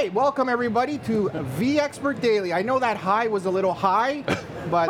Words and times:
right, 0.00 0.14
welcome 0.14 0.48
everybody 0.48 0.96
to 0.96 1.28
V 1.28 1.78
Expert 1.78 2.22
Daily. 2.22 2.54
I 2.54 2.62
know 2.62 2.78
that 2.78 2.96
high 2.96 3.26
was 3.26 3.44
a 3.44 3.50
little 3.50 3.74
high, 3.74 4.24
but 4.70 4.88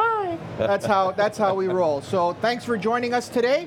that's 0.57 0.87
how 0.87 1.11
that's 1.11 1.37
how 1.37 1.57
we 1.57 1.67
roll. 1.67 2.01
So 2.01 2.35
thanks 2.35 2.65
for 2.65 2.79
joining 2.79 3.13
us 3.13 3.29
today. 3.29 3.67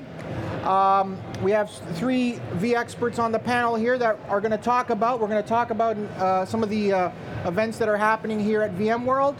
Um, 0.62 1.20
we 1.42 1.50
have 1.50 1.70
three 1.96 2.40
V 2.52 2.74
experts 2.74 3.18
on 3.18 3.30
the 3.30 3.38
panel 3.38 3.74
here 3.74 3.98
that 3.98 4.18
are 4.30 4.40
going 4.40 4.52
to 4.52 4.56
talk 4.56 4.88
about. 4.88 5.20
We're 5.20 5.28
going 5.28 5.42
to 5.42 5.48
talk 5.48 5.68
about 5.68 5.98
uh, 5.98 6.46
some 6.46 6.62
of 6.62 6.70
the 6.70 6.94
uh, 6.94 7.10
events 7.44 7.76
that 7.76 7.90
are 7.90 7.98
happening 7.98 8.40
here 8.40 8.62
at 8.62 8.74
VMworld. 8.76 9.36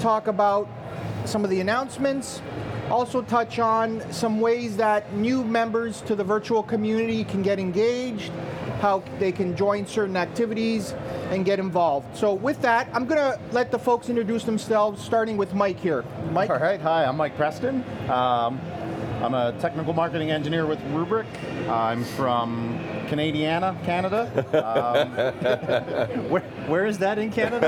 Talk 0.00 0.26
about 0.26 0.68
some 1.24 1.42
of 1.42 1.48
the 1.48 1.60
announcements. 1.60 2.42
Also 2.90 3.22
touch 3.22 3.58
on 3.58 4.02
some 4.12 4.40
ways 4.40 4.76
that 4.76 5.10
new 5.14 5.42
members 5.42 6.02
to 6.02 6.14
the 6.14 6.22
virtual 6.22 6.62
community 6.62 7.24
can 7.24 7.40
get 7.40 7.58
engaged, 7.58 8.30
how 8.84 9.02
they 9.18 9.32
can 9.32 9.56
join 9.56 9.86
certain 9.86 10.14
activities 10.14 10.92
and 11.30 11.46
get 11.46 11.58
involved. 11.58 12.14
So 12.14 12.34
with 12.34 12.60
that, 12.60 12.86
I'm 12.92 13.06
going 13.06 13.18
to 13.18 13.40
let 13.50 13.70
the 13.70 13.78
folks 13.78 14.10
introduce 14.10 14.44
themselves, 14.44 15.02
starting 15.02 15.38
with 15.38 15.54
Mike 15.54 15.80
here. 15.80 16.04
Mike. 16.32 16.50
All 16.50 16.58
right, 16.58 16.78
hi, 16.78 17.06
I'm 17.06 17.16
Mike 17.16 17.34
Preston. 17.34 17.82
Um, 18.10 18.60
I'm 19.22 19.32
a 19.32 19.56
technical 19.58 19.94
marketing 19.94 20.30
engineer 20.30 20.66
with 20.66 20.78
Rubrik. 20.92 21.24
I'm 21.66 22.04
from 22.04 22.78
Canadiana, 23.08 23.82
Canada. 23.86 24.28
Um, 24.64 25.14
Where, 26.30 26.42
where 26.66 26.86
is 26.86 26.98
that 26.98 27.18
in 27.18 27.30
Canada? 27.30 27.60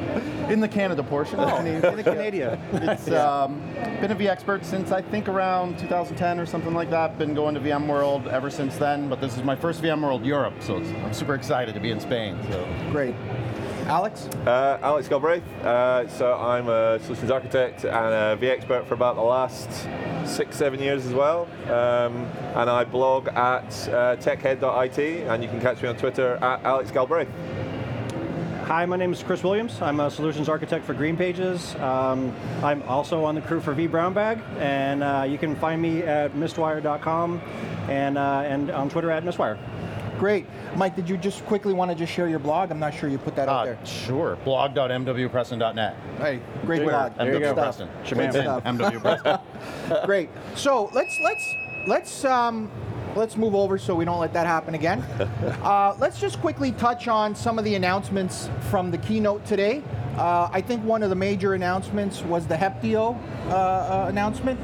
in 0.48 0.60
the 0.60 0.68
Canada 0.68 1.02
portion. 1.02 1.40
oh, 1.40 1.56
in 1.58 1.80
the 1.80 2.02
Canada. 2.02 2.58
It's 2.72 3.08
um, 3.10 3.60
been 4.00 4.10
a 4.10 4.16
vExpert 4.16 4.64
since 4.64 4.92
I 4.92 5.02
think 5.02 5.28
around 5.28 5.78
2010 5.78 6.40
or 6.40 6.46
something 6.46 6.74
like 6.74 6.90
that. 6.90 7.18
Been 7.18 7.34
going 7.34 7.54
to 7.54 7.60
VMworld 7.60 8.26
ever 8.28 8.50
since 8.50 8.76
then, 8.76 9.08
but 9.08 9.20
this 9.20 9.36
is 9.36 9.42
my 9.42 9.56
first 9.56 9.82
VMworld 9.82 10.24
Europe, 10.24 10.54
so 10.60 10.78
it's, 10.78 10.90
I'm 10.90 11.12
super 11.12 11.34
excited 11.34 11.74
to 11.74 11.80
be 11.80 11.90
in 11.90 12.00
Spain. 12.00 12.38
So. 12.50 12.66
Great. 12.90 13.14
Alex? 13.86 14.26
Uh, 14.46 14.78
Alex 14.82 15.06
Galbraith. 15.06 15.44
Uh, 15.62 16.08
so 16.08 16.34
I'm 16.34 16.68
a 16.68 16.98
solutions 17.00 17.30
architect 17.30 17.84
and 17.84 17.94
a 17.94 18.36
vExpert 18.36 18.86
for 18.86 18.94
about 18.94 19.14
the 19.14 19.22
last 19.22 19.70
six, 20.24 20.56
seven 20.56 20.80
years 20.80 21.06
as 21.06 21.14
well. 21.14 21.48
Um, 21.66 22.26
and 22.56 22.68
I 22.68 22.84
blog 22.84 23.28
at 23.28 23.64
uh, 23.88 24.16
tekhead.it, 24.16 25.28
and 25.28 25.42
you 25.42 25.48
can 25.48 25.60
catch 25.60 25.82
me 25.82 25.88
on 25.88 25.96
Twitter 25.96 26.34
at 26.36 26.64
Alex 26.64 26.90
Galbraith. 26.90 27.28
Hi, 28.66 28.84
my 28.84 28.96
name 28.96 29.12
is 29.12 29.22
Chris 29.22 29.44
Williams. 29.44 29.80
I'm 29.80 30.00
a 30.00 30.10
solutions 30.10 30.48
architect 30.48 30.84
for 30.84 30.92
Green 30.92 31.16
Pages. 31.16 31.76
Um, 31.76 32.34
I'm 32.64 32.82
also 32.84 33.24
on 33.24 33.36
the 33.36 33.40
crew 33.40 33.60
for 33.60 33.72
vBrownBag, 33.74 34.42
and 34.58 35.04
uh, 35.04 35.24
you 35.28 35.38
can 35.38 35.54
find 35.54 35.80
me 35.80 36.02
at 36.02 36.32
mistwire.com 36.32 37.40
and, 37.88 38.18
uh, 38.18 38.42
and 38.44 38.70
on 38.72 38.88
Twitter 38.88 39.12
at 39.12 39.22
mistwire. 39.24 39.56
Great. 40.18 40.46
Mike, 40.74 40.96
did 40.96 41.08
you 41.08 41.16
just 41.16 41.44
quickly 41.46 41.74
want 41.74 41.92
to 41.92 41.94
just 41.96 42.12
share 42.12 42.28
your 42.28 42.40
blog? 42.40 42.72
I'm 42.72 42.80
not 42.80 42.92
sure 42.92 43.08
you 43.08 43.18
put 43.18 43.36
that 43.36 43.48
out 43.48 43.60
Uh, 43.60 43.64
there. 43.66 43.86
sure, 43.86 44.36
blog.mwpreston.net. 44.44 45.96
Hey, 46.18 46.40
great 46.64 46.78
There 46.78 46.84
you 46.86 46.90
blog. 46.90 47.16
go. 47.18 47.24
There 47.24 47.32
you 47.34 47.38
MW 47.38 47.42
go. 47.42 47.54
Preston. 47.54 47.88
Shabam. 48.04 48.32
Stuff. 48.32 48.64
MW 48.64 49.00
Preston. 49.00 49.38
Great. 50.06 50.30
So 50.56 50.90
let's 50.92 51.20
let's 51.20 51.54
let's 51.86 52.24
um, 52.24 52.70
let's 53.16 53.36
move 53.36 53.54
over 53.54 53.78
so 53.78 53.94
we 53.94 54.04
don't 54.04 54.20
let 54.20 54.32
that 54.34 54.46
happen 54.46 54.74
again. 54.74 55.00
uh, 55.62 55.96
let's 55.98 56.20
just 56.20 56.40
quickly 56.40 56.72
touch 56.72 57.08
on 57.08 57.34
some 57.34 57.58
of 57.58 57.64
the 57.64 57.74
announcements 57.74 58.50
from 58.70 58.90
the 58.90 58.98
keynote 58.98 59.44
today. 59.44 59.82
Uh, 60.16 60.48
I 60.52 60.60
think 60.60 60.84
one 60.84 61.02
of 61.02 61.10
the 61.10 61.16
major 61.16 61.54
announcements 61.54 62.22
was 62.22 62.46
the 62.46 62.54
Heptio 62.54 63.18
uh, 63.48 63.52
uh, 63.52 64.06
announcement. 64.08 64.60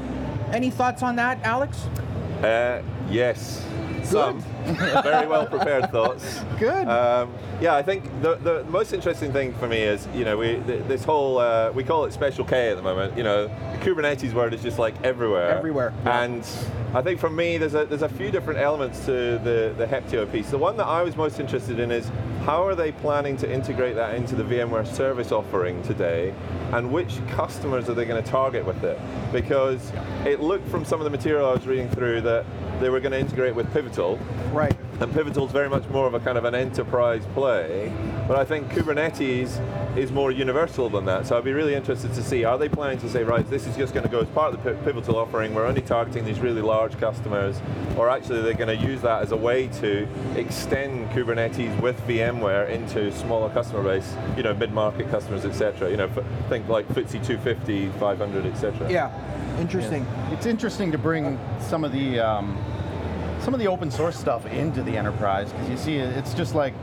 Any 0.51 0.69
thoughts 0.69 1.03
on 1.03 1.15
that, 1.17 1.41
Alex? 1.43 1.85
Uh, 2.43 2.81
yes, 3.09 3.65
some 4.03 4.43
very 5.03 5.27
well 5.27 5.45
prepared 5.45 5.91
thoughts. 5.91 6.41
Good. 6.59 6.87
Um, 6.87 7.33
yeah, 7.61 7.75
I 7.75 7.81
think 7.81 8.05
the, 8.21 8.35
the 8.35 8.63
most 8.65 8.93
interesting 8.93 9.31
thing 9.31 9.53
for 9.53 9.67
me 9.67 9.81
is, 9.81 10.07
you 10.13 10.25
know, 10.25 10.37
we 10.37 10.61
th- 10.65 10.83
this 10.87 11.03
whole 11.03 11.37
uh, 11.37 11.71
we 11.71 11.83
call 11.83 12.05
it 12.05 12.13
Special 12.13 12.45
K 12.45 12.69
at 12.69 12.75
the 12.75 12.81
moment. 12.81 13.17
You 13.17 13.23
know, 13.23 13.47
the 13.47 13.77
Kubernetes 13.79 14.33
word 14.33 14.53
is 14.53 14.61
just 14.61 14.79
like 14.79 14.95
everywhere. 15.03 15.49
Everywhere. 15.49 15.93
And 16.05 16.47
I 16.93 17.01
think 17.01 17.19
for 17.19 17.29
me, 17.29 17.57
there's 17.57 17.73
a 17.73 17.85
there's 17.85 18.03
a 18.03 18.09
few 18.09 18.31
different 18.31 18.59
elements 18.59 18.99
to 19.05 19.39
the 19.39 19.73
the 19.77 19.85
Heptio 19.85 20.31
piece. 20.31 20.49
The 20.49 20.57
one 20.57 20.77
that 20.77 20.87
I 20.87 21.01
was 21.01 21.15
most 21.15 21.39
interested 21.39 21.79
in 21.79 21.91
is 21.91 22.09
how 22.45 22.65
are 22.65 22.75
they 22.75 22.91
planning 22.91 23.37
to 23.37 23.51
integrate 23.51 23.95
that 23.95 24.15
into 24.15 24.35
the 24.35 24.43
VMware 24.43 24.85
service 24.85 25.31
offering 25.31 25.81
today, 25.83 26.33
and 26.73 26.91
which 26.91 27.19
customers 27.29 27.89
are 27.89 27.93
they 27.93 28.05
going 28.05 28.21
to 28.21 28.29
target 28.29 28.65
with 28.65 28.83
it? 28.83 28.99
Because 29.31 29.91
it 30.25 30.41
looked 30.41 30.67
from 30.67 30.83
some 30.85 30.99
of 30.99 31.05
the 31.05 31.09
material 31.09 31.49
I 31.49 31.53
was 31.53 31.65
reading 31.65 31.89
through 31.89 32.21
that 32.21 32.45
they 32.79 32.89
were 32.89 32.99
going 32.99 33.13
to 33.13 33.19
integrate 33.19 33.55
with 33.55 33.71
Pivotal, 33.73 34.19
right. 34.53 34.75
and 34.99 35.11
Pivotal's 35.13 35.51
very 35.51 35.69
much 35.69 35.87
more 35.89 36.07
of 36.07 36.13
a 36.13 36.19
kind 36.19 36.37
of 36.37 36.45
an 36.45 36.55
enterprise 36.55 37.23
play, 37.33 37.91
but 38.27 38.37
I 38.37 38.45
think 38.45 38.69
Kubernetes 38.69 39.59
is 39.97 40.11
more 40.11 40.31
universal 40.31 40.89
than 40.89 41.05
that. 41.05 41.27
So 41.27 41.37
I'd 41.37 41.43
be 41.43 41.51
really 41.53 41.75
interested 41.75 42.13
to 42.13 42.23
see, 42.23 42.43
are 42.43 42.57
they 42.57 42.69
planning 42.69 42.99
to 42.99 43.09
say, 43.09 43.23
right, 43.23 43.47
this 43.49 43.67
is 43.67 43.75
just 43.75 43.93
going 43.93 44.03
to 44.05 44.09
go 44.11 44.19
as 44.21 44.27
part 44.29 44.53
of 44.53 44.63
the 44.63 44.71
Pi- 44.71 44.81
Pivotal 44.85 45.17
offering, 45.17 45.53
we're 45.53 45.65
only 45.65 45.81
targeting 45.81 46.25
these 46.25 46.39
really 46.39 46.61
large 46.61 46.97
customers, 46.99 47.59
or 47.97 48.09
actually 48.09 48.41
they're 48.41 48.53
going 48.53 48.75
to 48.79 48.85
use 48.85 49.01
that 49.01 49.21
as 49.21 49.31
a 49.31 49.37
way 49.37 49.67
to 49.67 50.07
extend 50.35 51.09
Kubernetes 51.09 51.79
with 51.81 51.99
VMware 52.07 52.69
into 52.69 53.11
smaller 53.11 53.49
customer 53.49 53.83
base, 53.83 54.15
you 54.37 54.43
know, 54.43 54.53
mid-market 54.53 55.09
customers, 55.09 55.45
etc. 55.45 55.89
You 55.91 55.97
know, 55.97 56.07
f- 56.15 56.23
think 56.49 56.67
like 56.67 56.87
FTSE 56.89 57.25
250, 57.25 57.89
500, 57.99 58.45
etc. 58.45 58.91
Yeah. 58.91 59.11
Interesting. 59.59 60.05
It's 60.31 60.47
interesting 60.47 60.91
to 60.91 60.97
bring 60.97 61.39
some 61.59 61.83
of 61.83 61.91
the 61.91 62.19
um, 62.19 62.57
some 63.43 63.53
of 63.53 63.59
the 63.59 63.67
open 63.67 63.91
source 63.91 64.17
stuff 64.17 64.45
into 64.47 64.81
the 64.83 64.95
enterprise 64.97 65.51
because 65.51 65.69
you 65.69 65.77
see 65.77 65.97
it's 65.97 66.33
just 66.33 66.55
like 66.55 66.73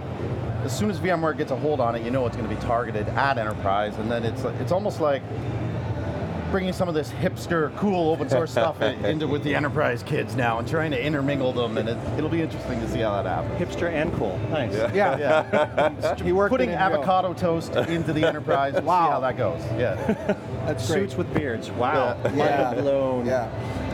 as 0.65 0.77
soon 0.77 0.91
as 0.91 0.99
VMware 0.99 1.37
gets 1.37 1.51
a 1.51 1.57
hold 1.57 1.81
on 1.81 1.95
it, 1.95 2.03
you 2.05 2.11
know 2.11 2.27
it's 2.27 2.37
going 2.37 2.49
to 2.49 2.55
be 2.55 2.61
targeted 2.61 3.09
at 3.09 3.39
enterprise, 3.39 3.97
and 3.97 4.11
then 4.11 4.25
it's 4.25 4.45
it's 4.61 4.73
almost 4.73 5.01
like 5.01 5.23
bringing 6.51 6.73
some 6.73 6.89
of 6.89 6.95
this 6.95 7.11
hipster, 7.13 7.75
cool 7.77 8.11
open 8.11 8.29
source 8.29 8.51
stuff 8.51 8.83
into 8.83 9.27
with 9.27 9.43
the 9.45 9.55
enterprise 9.55 10.03
kids 10.03 10.35
now 10.35 10.59
and 10.59 10.69
trying 10.69 10.91
to 10.91 11.03
intermingle 11.03 11.53
them, 11.53 11.79
and 11.79 11.89
it, 11.89 11.97
it'll 12.19 12.29
be 12.29 12.43
interesting 12.43 12.79
to 12.81 12.89
see 12.91 12.99
how 12.99 13.23
that 13.23 13.25
happens. 13.25 13.59
Hipster 13.59 13.91
and 13.91 14.13
cool. 14.15 14.37
Nice. 14.51 14.75
Yeah. 14.93 15.17
Yeah. 15.17 16.15
he 16.17 16.33
worked 16.33 16.51
Putting 16.51 16.71
it 16.71 16.73
in 16.75 16.79
real. 16.79 16.95
avocado 16.99 17.33
toast 17.33 17.75
into 17.77 18.13
the 18.13 18.27
enterprise, 18.27 18.75
we'll 18.75 18.83
Wow. 18.83 19.07
see 19.07 19.11
how 19.13 19.21
that 19.21 19.37
goes. 19.39 19.61
Yeah. 19.79 19.95
That's 20.67 20.87
great. 20.89 20.99
Suits 21.03 21.15
with 21.15 21.33
beards. 21.33 21.71
Wow. 21.71 22.19
Yeah. 22.35 22.65
Mind 22.73 22.81
blown. 22.83 23.27
Yeah. 23.27 23.49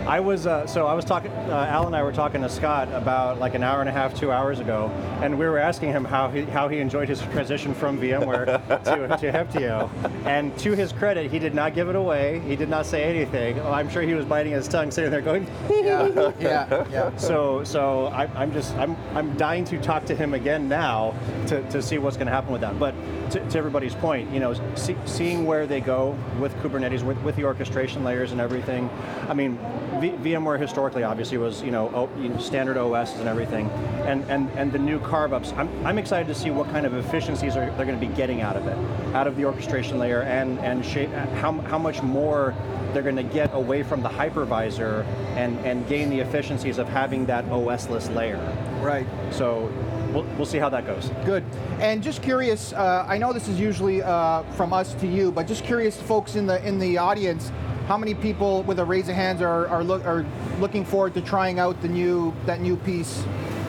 I 0.07 0.21
was 0.21 0.47
uh, 0.47 0.67
so 0.67 0.87
I 0.87 0.95
was 0.95 1.05
talking. 1.05 1.33
Uh, 1.33 1.67
Al 1.69 1.87
and 1.87 1.97
I 1.97 2.03
were 2.03 2.13
talking 2.13 2.41
to 2.43 2.49
Scott 2.49 2.89
about 2.93 3.41
like 3.41 3.55
an 3.55 3.65
hour 3.65 3.81
and 3.81 3.89
a 3.89 3.93
half, 3.93 4.15
two 4.15 4.31
hours 4.31 4.61
ago, 4.61 4.89
and 5.21 5.37
we 5.37 5.47
were 5.47 5.59
asking 5.59 5.91
him 5.91 6.05
how 6.05 6.29
he 6.29 6.43
how 6.43 6.69
he 6.69 6.79
enjoyed 6.79 7.09
his 7.09 7.21
transition 7.23 7.75
from 7.75 7.99
VMware 7.99 8.47
to, 8.85 9.17
to 9.19 9.33
Heptio. 9.33 9.91
And 10.25 10.57
to 10.59 10.73
his 10.73 10.93
credit, 10.93 11.31
he 11.31 11.41
did 11.41 11.55
not 11.55 11.75
give 11.75 11.89
it 11.89 11.97
away. 11.97 12.41
He 12.47 12.55
did 12.55 12.69
not 12.69 12.87
say 12.87 13.03
anything. 13.03 13.59
Oh, 13.61 13.73
I'm 13.73 13.89
sure 13.89 14.03
he 14.03 14.15
was 14.15 14.25
biting 14.25 14.53
his 14.53 14.69
tongue, 14.69 14.91
sitting 14.93 15.11
there 15.11 15.21
going. 15.21 15.47
Yeah. 15.87 16.33
Yeah. 16.41 16.87
Yeah. 16.91 17.17
So 17.17 17.63
so 17.65 18.07
I, 18.07 18.25
I'm 18.41 18.53
just 18.53 18.75
I'm 18.77 18.97
I'm 19.15 19.37
dying 19.37 19.65
to 19.67 19.79
talk 19.79 20.05
to 20.07 20.15
him 20.15 20.35
again 20.35 20.69
now 20.69 21.15
to, 21.49 21.63
to 21.71 21.83
see 21.83 21.99
what's 21.99 22.17
going 22.17 22.27
to 22.27 22.33
happen 22.33 22.53
with 22.53 22.61
that. 22.63 22.79
But 22.79 22.95
to, 23.31 23.41
to 23.51 23.59
everybody's 23.59 23.95
point, 23.95 24.31
you 24.33 24.41
know, 24.41 24.55
see, 24.75 24.97
seeing 25.05 25.47
where 25.47 25.67
they 25.67 25.81
go 25.81 26.17
with 26.41 26.55
Kubernetes, 26.57 27.03
with, 27.03 27.21
with 27.23 27.37
the 27.37 27.45
orchestration 27.45 28.05
layers 28.05 28.33
and 28.33 28.41
everything. 28.41 28.89
I 29.29 29.35
mean, 29.35 29.59
v, 30.01 30.11
VMware 30.11 30.59
historically 30.59 31.03
obviously 31.03 31.39
was 31.39 31.63
you 31.63 31.71
know, 31.71 31.89
o, 31.95 32.21
you 32.21 32.29
know 32.29 32.39
standard 32.39 32.77
OS 32.77 33.15
and 33.17 33.29
everything, 33.29 33.69
and 34.07 34.25
and 34.31 34.51
and 34.51 34.73
the 34.73 34.79
new 34.79 34.99
carve 35.01 35.33
ups. 35.33 35.53
I'm 35.57 35.69
I'm 35.87 35.99
excited 35.99 36.27
to 36.29 36.35
see 36.35 36.51
what 36.51 36.69
kind 36.71 36.87
of 36.87 36.95
efficiencies 36.95 37.57
are 37.57 37.71
they're 37.77 37.87
going 37.87 37.99
to 37.99 38.07
be 38.07 38.15
getting 38.15 38.41
out 38.41 38.57
of 38.57 38.67
it, 38.67 38.77
out 39.15 39.27
of 39.27 39.37
the 39.37 39.45
orchestration 39.45 39.99
layer, 39.99 40.23
and 40.23 40.59
and 40.61 40.85
shape, 40.85 41.11
how 41.11 41.53
how 41.53 41.79
much 41.79 42.03
more 42.03 42.55
they're 42.97 43.03
going 43.03 43.17
to 43.17 43.23
get 43.23 43.53
away 43.53 43.83
from 43.83 44.03
the 44.03 44.09
hypervisor 44.09 45.05
and, 45.37 45.59
and 45.67 45.87
gain 45.87 46.09
the 46.09 46.19
efficiencies 46.19 46.79
of 46.79 46.89
having 46.89 47.27
that 47.27 47.45
OS-less 47.51 48.09
layer. 48.09 48.39
Right. 48.81 49.07
So 49.31 49.71
we'll, 50.15 50.25
we'll 50.37 50.47
see 50.47 50.57
how 50.57 50.71
that 50.71 50.87
goes. 50.87 51.11
Good. 51.27 51.45
And 51.79 52.03
just 52.03 52.23
curious, 52.23 52.73
uh, 52.73 53.05
I 53.07 53.19
know 53.19 53.35
this 53.35 53.49
is 53.49 53.61
usually 53.61 54.03
uh, 54.03 54.45
from 54.53 54.73
us 54.73 54.95
to 54.95 55.07
you, 55.07 55.31
but 55.31 55.47
just 55.47 55.63
curious, 55.65 56.01
folks 56.01 56.37
in 56.37 56.47
the 56.47 56.67
in 56.67 56.79
the 56.79 56.97
audience, 56.97 57.53
how 57.87 57.97
many 57.97 58.15
people 58.15 58.63
with 58.65 58.79
a 58.81 58.85
raise 58.85 59.09
of 59.09 59.15
hands 59.15 59.41
are 59.41 59.69
are, 59.69 59.85
look, 59.85 60.05
are 60.05 60.25
looking 60.59 60.85
forward 60.85 61.15
to 61.15 61.21
trying 61.21 61.59
out 61.59 61.81
the 61.83 61.89
new 61.89 62.35
that 62.45 62.61
new 62.61 62.77
piece, 62.77 63.25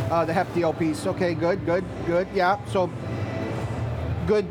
uh, 0.09 0.25
the 0.25 0.33
Heptio 0.33 0.77
piece? 0.77 1.05
Okay, 1.05 1.33
good, 1.33 1.65
good, 1.65 1.83
good. 2.05 2.27
Yeah. 2.33 2.63
So 2.65 2.89
good, 4.25 4.47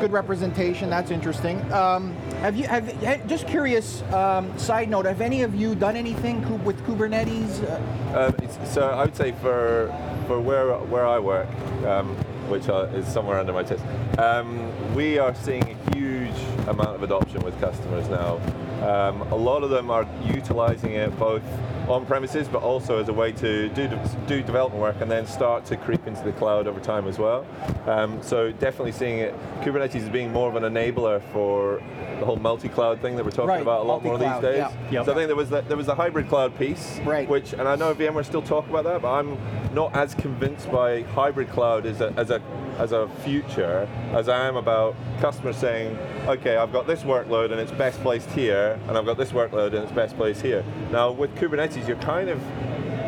good 0.00 0.12
representation. 0.12 0.90
That's 0.90 1.10
interesting. 1.10 1.60
Um, 1.72 2.14
have 2.40 2.56
you 2.56 2.66
have 2.66 3.26
just 3.26 3.46
curious? 3.48 4.02
Um, 4.12 4.56
side 4.58 4.90
note: 4.90 5.06
Have 5.06 5.22
any 5.22 5.42
of 5.42 5.54
you 5.54 5.74
done 5.74 5.96
anything 5.96 6.42
with 6.64 6.80
Kubernetes? 6.86 7.62
Uh, 7.62 7.80
Um, 8.16 8.34
so 8.66 8.88
I 8.88 9.04
would 9.04 9.16
say 9.16 9.32
for 9.32 9.92
for 10.26 10.40
where 10.40 10.74
where 10.76 11.06
I 11.06 11.18
work, 11.18 11.48
um, 11.86 12.14
which 12.48 12.68
is 12.68 13.06
somewhere 13.06 13.38
under 13.38 13.52
my 13.52 13.62
test, 13.62 13.84
um, 14.18 14.70
we 14.94 15.18
are 15.18 15.34
seeing 15.34 15.64
a 15.64 15.96
huge 15.96 16.38
amount 16.68 16.96
of 16.96 17.02
adoption 17.02 17.42
with 17.42 17.58
customers 17.60 18.08
now. 18.08 18.40
Um, 18.82 19.22
a 19.32 19.36
lot 19.36 19.62
of 19.62 19.70
them 19.70 19.90
are 19.90 20.06
utilizing 20.22 20.92
it 20.92 21.16
both 21.18 21.42
on 21.88 22.04
premises, 22.04 22.48
but 22.48 22.62
also 22.62 23.00
as 23.00 23.08
a 23.08 23.12
way 23.12 23.32
to 23.32 23.68
do 23.70 23.88
do 24.26 24.42
development 24.42 24.82
work 24.82 25.00
and 25.00 25.10
then 25.10 25.26
start 25.26 25.64
to 25.66 25.76
creep 25.76 26.06
into 26.06 26.22
the 26.22 26.32
cloud 26.32 26.66
over 26.66 26.80
time 26.80 27.06
as 27.06 27.18
well. 27.18 27.46
Um, 27.86 28.22
so 28.22 28.52
definitely 28.52 28.92
seeing 28.92 29.18
it, 29.18 29.34
Kubernetes 29.60 30.02
as 30.02 30.08
being 30.08 30.32
more 30.32 30.48
of 30.48 30.56
an 30.56 30.64
enabler 30.64 31.22
for 31.32 31.80
the 32.18 32.24
whole 32.26 32.36
multi-cloud 32.36 33.00
thing 33.00 33.16
that 33.16 33.24
we're 33.24 33.30
talking 33.30 33.48
Right, 33.48 33.62
about 33.62 33.80
a 33.80 33.84
lot 33.84 34.02
more 34.02 34.18
these 34.18 34.40
days. 34.40 34.56
yeah. 34.58 34.72
Yep. 34.90 35.04
So 35.06 35.12
I 35.12 35.14
think 35.14 35.26
there 35.28 35.36
was 35.36 35.50
the, 35.50 35.60
there 35.62 35.76
was 35.76 35.86
the 35.86 35.94
hybrid 35.94 36.28
cloud 36.28 36.56
piece, 36.58 36.98
Right. 37.04 37.28
which, 37.28 37.52
and 37.52 37.62
I 37.68 37.76
know 37.76 37.94
VMware 37.94 38.24
still 38.24 38.42
talk 38.42 38.68
about 38.68 38.84
that, 38.84 39.02
but 39.02 39.12
I'm 39.12 39.38
not 39.74 39.94
as 39.94 40.14
convinced 40.14 40.70
by 40.70 41.02
hybrid 41.02 41.50
cloud 41.50 41.86
as 41.86 42.00
a, 42.00 42.12
as 42.16 42.30
a 42.30 42.40
as 42.78 42.92
a 42.92 43.08
future 43.24 43.88
as 44.12 44.28
I 44.28 44.46
am 44.46 44.56
about 44.56 44.94
customers 45.18 45.56
saying, 45.56 45.96
okay, 46.26 46.56
I've 46.58 46.72
got 46.74 46.86
this 46.86 47.04
workload 47.04 47.50
and 47.50 47.58
it's 47.58 47.72
best 47.72 47.98
placed 48.02 48.30
here, 48.32 48.78
and 48.88 48.98
I've 48.98 49.06
got 49.06 49.16
this 49.16 49.32
workload 49.32 49.68
and 49.68 49.76
it's 49.76 49.92
best 49.92 50.14
placed 50.18 50.42
here. 50.42 50.62
Now 50.92 51.10
with 51.10 51.34
Kubernetes, 51.36 51.88
you're 51.88 51.96
kind 51.98 52.28
of 52.28 52.38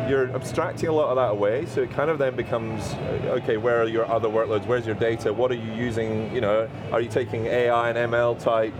you're 0.09 0.31
abstracting 0.35 0.89
a 0.89 0.91
lot 0.91 1.09
of 1.09 1.17
that 1.17 1.29
away, 1.37 1.67
so 1.67 1.81
it 1.83 1.91
kind 1.91 2.09
of 2.09 2.17
then 2.17 2.35
becomes, 2.35 2.95
okay, 3.25 3.57
where 3.57 3.83
are 3.83 3.87
your 3.87 4.09
other 4.11 4.27
workloads? 4.27 4.65
Where's 4.65 4.83
your 4.87 4.95
data? 4.95 5.31
What 5.31 5.51
are 5.51 5.55
you 5.55 5.71
using? 5.73 6.33
You 6.33 6.41
know, 6.41 6.67
are 6.91 6.99
you 6.99 7.09
taking 7.09 7.45
AI 7.45 7.91
and 7.91 8.11
ML 8.11 8.41
type 8.41 8.73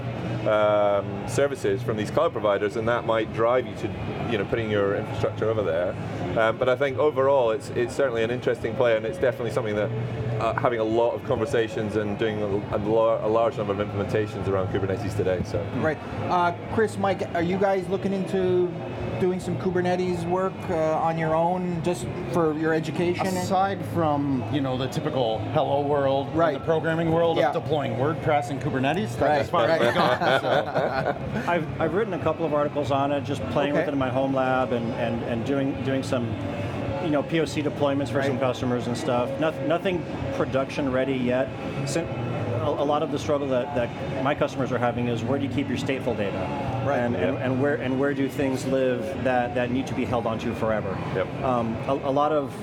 um, 0.48 1.28
services 1.28 1.82
from 1.84 1.98
these 1.98 2.12
cloud 2.12 2.32
providers, 2.32 2.76
and 2.76 2.88
that 2.88 3.06
might 3.06 3.34
drive 3.34 3.68
you 3.68 3.76
to, 3.76 3.88
you 4.32 4.38
know, 4.38 4.46
putting 4.46 4.70
your 4.70 4.96
infrastructure 4.96 5.50
over 5.50 5.64
there. 5.64 5.96
Um, 6.40 6.58
but 6.58 6.70
I 6.70 6.76
think 6.76 6.98
overall, 6.98 7.52
it's 7.52 7.70
it's 7.70 7.96
certainly 7.96 8.24
an 8.24 8.32
interesting 8.32 8.76
play, 8.76 8.96
and 8.98 9.06
it's 9.06 9.18
definitely 9.18 9.52
something 9.52 9.76
that 9.76 9.90
uh, 10.40 10.54
having 10.54 10.80
a 10.80 10.84
lot 10.84 11.14
of 11.14 11.24
conversations 11.26 11.96
and 11.96 12.18
doing 12.18 12.42
a, 12.42 12.76
a, 12.76 12.78
a 12.78 13.28
large 13.28 13.58
number 13.58 13.74
of 13.74 13.80
implementations 13.80 14.48
around 14.48 14.68
Kubernetes 14.68 15.16
today. 15.16 15.42
So. 15.46 15.66
Right. 15.78 15.98
Uh, 16.30 16.54
Chris, 16.74 16.98
Mike, 16.98 17.24
are 17.36 17.44
you 17.44 17.58
guys 17.58 17.88
looking 17.90 18.14
into 18.14 18.72
doing 19.20 19.40
some 19.40 19.58
Kubernetes 19.58 20.28
work 20.30 20.54
uh, 20.70 20.76
on 20.76 21.18
your 21.18 21.36
own 21.36 21.82
just 21.84 22.06
for 22.32 22.54
your 22.58 22.74
education? 22.74 23.28
Aside 23.28 23.84
from 23.94 24.44
you 24.54 24.62
know 24.62 24.78
the 24.78 24.88
typical 24.88 25.40
hello 25.54 25.82
world, 25.82 26.28
and 26.28 26.36
Right. 26.38 26.54
the 26.54 26.60
programming 26.66 27.12
world 27.12 27.38
Yeah. 27.38 27.50
of 27.52 27.62
deploying 27.64 27.96
WordPress 27.96 28.50
and 28.50 28.62
Kubernetes, 28.62 29.10
that's 29.18 29.22
Right, 29.22 29.40
as 29.40 29.50
far 29.50 29.68
right. 29.68 29.82
as 29.82 29.88
we've 29.88 29.96
gone. 29.96 30.42
So, 30.42 31.16
I've, 31.52 31.82
I've 31.82 31.94
written 31.94 32.14
a 32.14 32.20
couple 32.20 32.46
of 32.46 32.54
articles 32.54 32.92
on 32.92 33.12
it, 33.12 33.22
just 33.24 33.42
playing 33.50 33.74
with 33.74 33.88
it 33.88 33.92
in 33.92 33.98
my 34.00 34.10
home 34.10 34.34
lab 34.34 34.72
and, 34.72 34.92
and, 34.94 35.22
and 35.24 35.46
doing 35.46 35.82
doing 35.84 36.04
some 36.04 36.26
you 37.04 37.10
know 37.10 37.24
POC 37.24 37.64
deployments 37.64 38.10
for 38.10 38.22
some 38.24 38.40
customers 38.40 38.88
and 38.88 38.98
stuff. 38.98 39.30
Nothing, 39.40 39.68
nothing 39.68 40.06
production 40.36 40.92
ready 40.92 41.16
yet. 41.16 41.48
Sin- 41.86 42.08
a, 42.64 42.84
lot 42.84 43.04
of 43.04 43.12
the 43.12 43.20
struggle 43.20 43.48
that, 43.50 43.76
that 43.76 44.24
my 44.24 44.36
customers 44.36 44.72
are 44.72 44.78
having 44.78 45.08
is 45.08 45.24
where 45.24 45.40
do 45.40 45.46
you 45.46 45.52
keep 45.52 45.68
your 45.68 45.78
stateful 45.78 46.16
data, 46.16 46.38
Right. 46.86 47.00
and, 47.00 47.16
and, 47.16 47.38
and 47.38 47.62
where 47.62 47.76
and 47.76 48.00
where 48.00 48.14
do 48.14 48.28
things 48.30 48.66
live 48.66 49.02
that, 49.24 49.56
that 49.56 49.72
need 49.72 49.88
to 49.88 49.94
be 49.94 50.06
held 50.06 50.26
onto 50.26 50.54
forever. 50.56 50.98
Yep. 51.16 51.44
Um, 51.44 51.76
a, 51.88 51.94
a 51.94 52.12
lot 52.12 52.32
of 52.32 52.54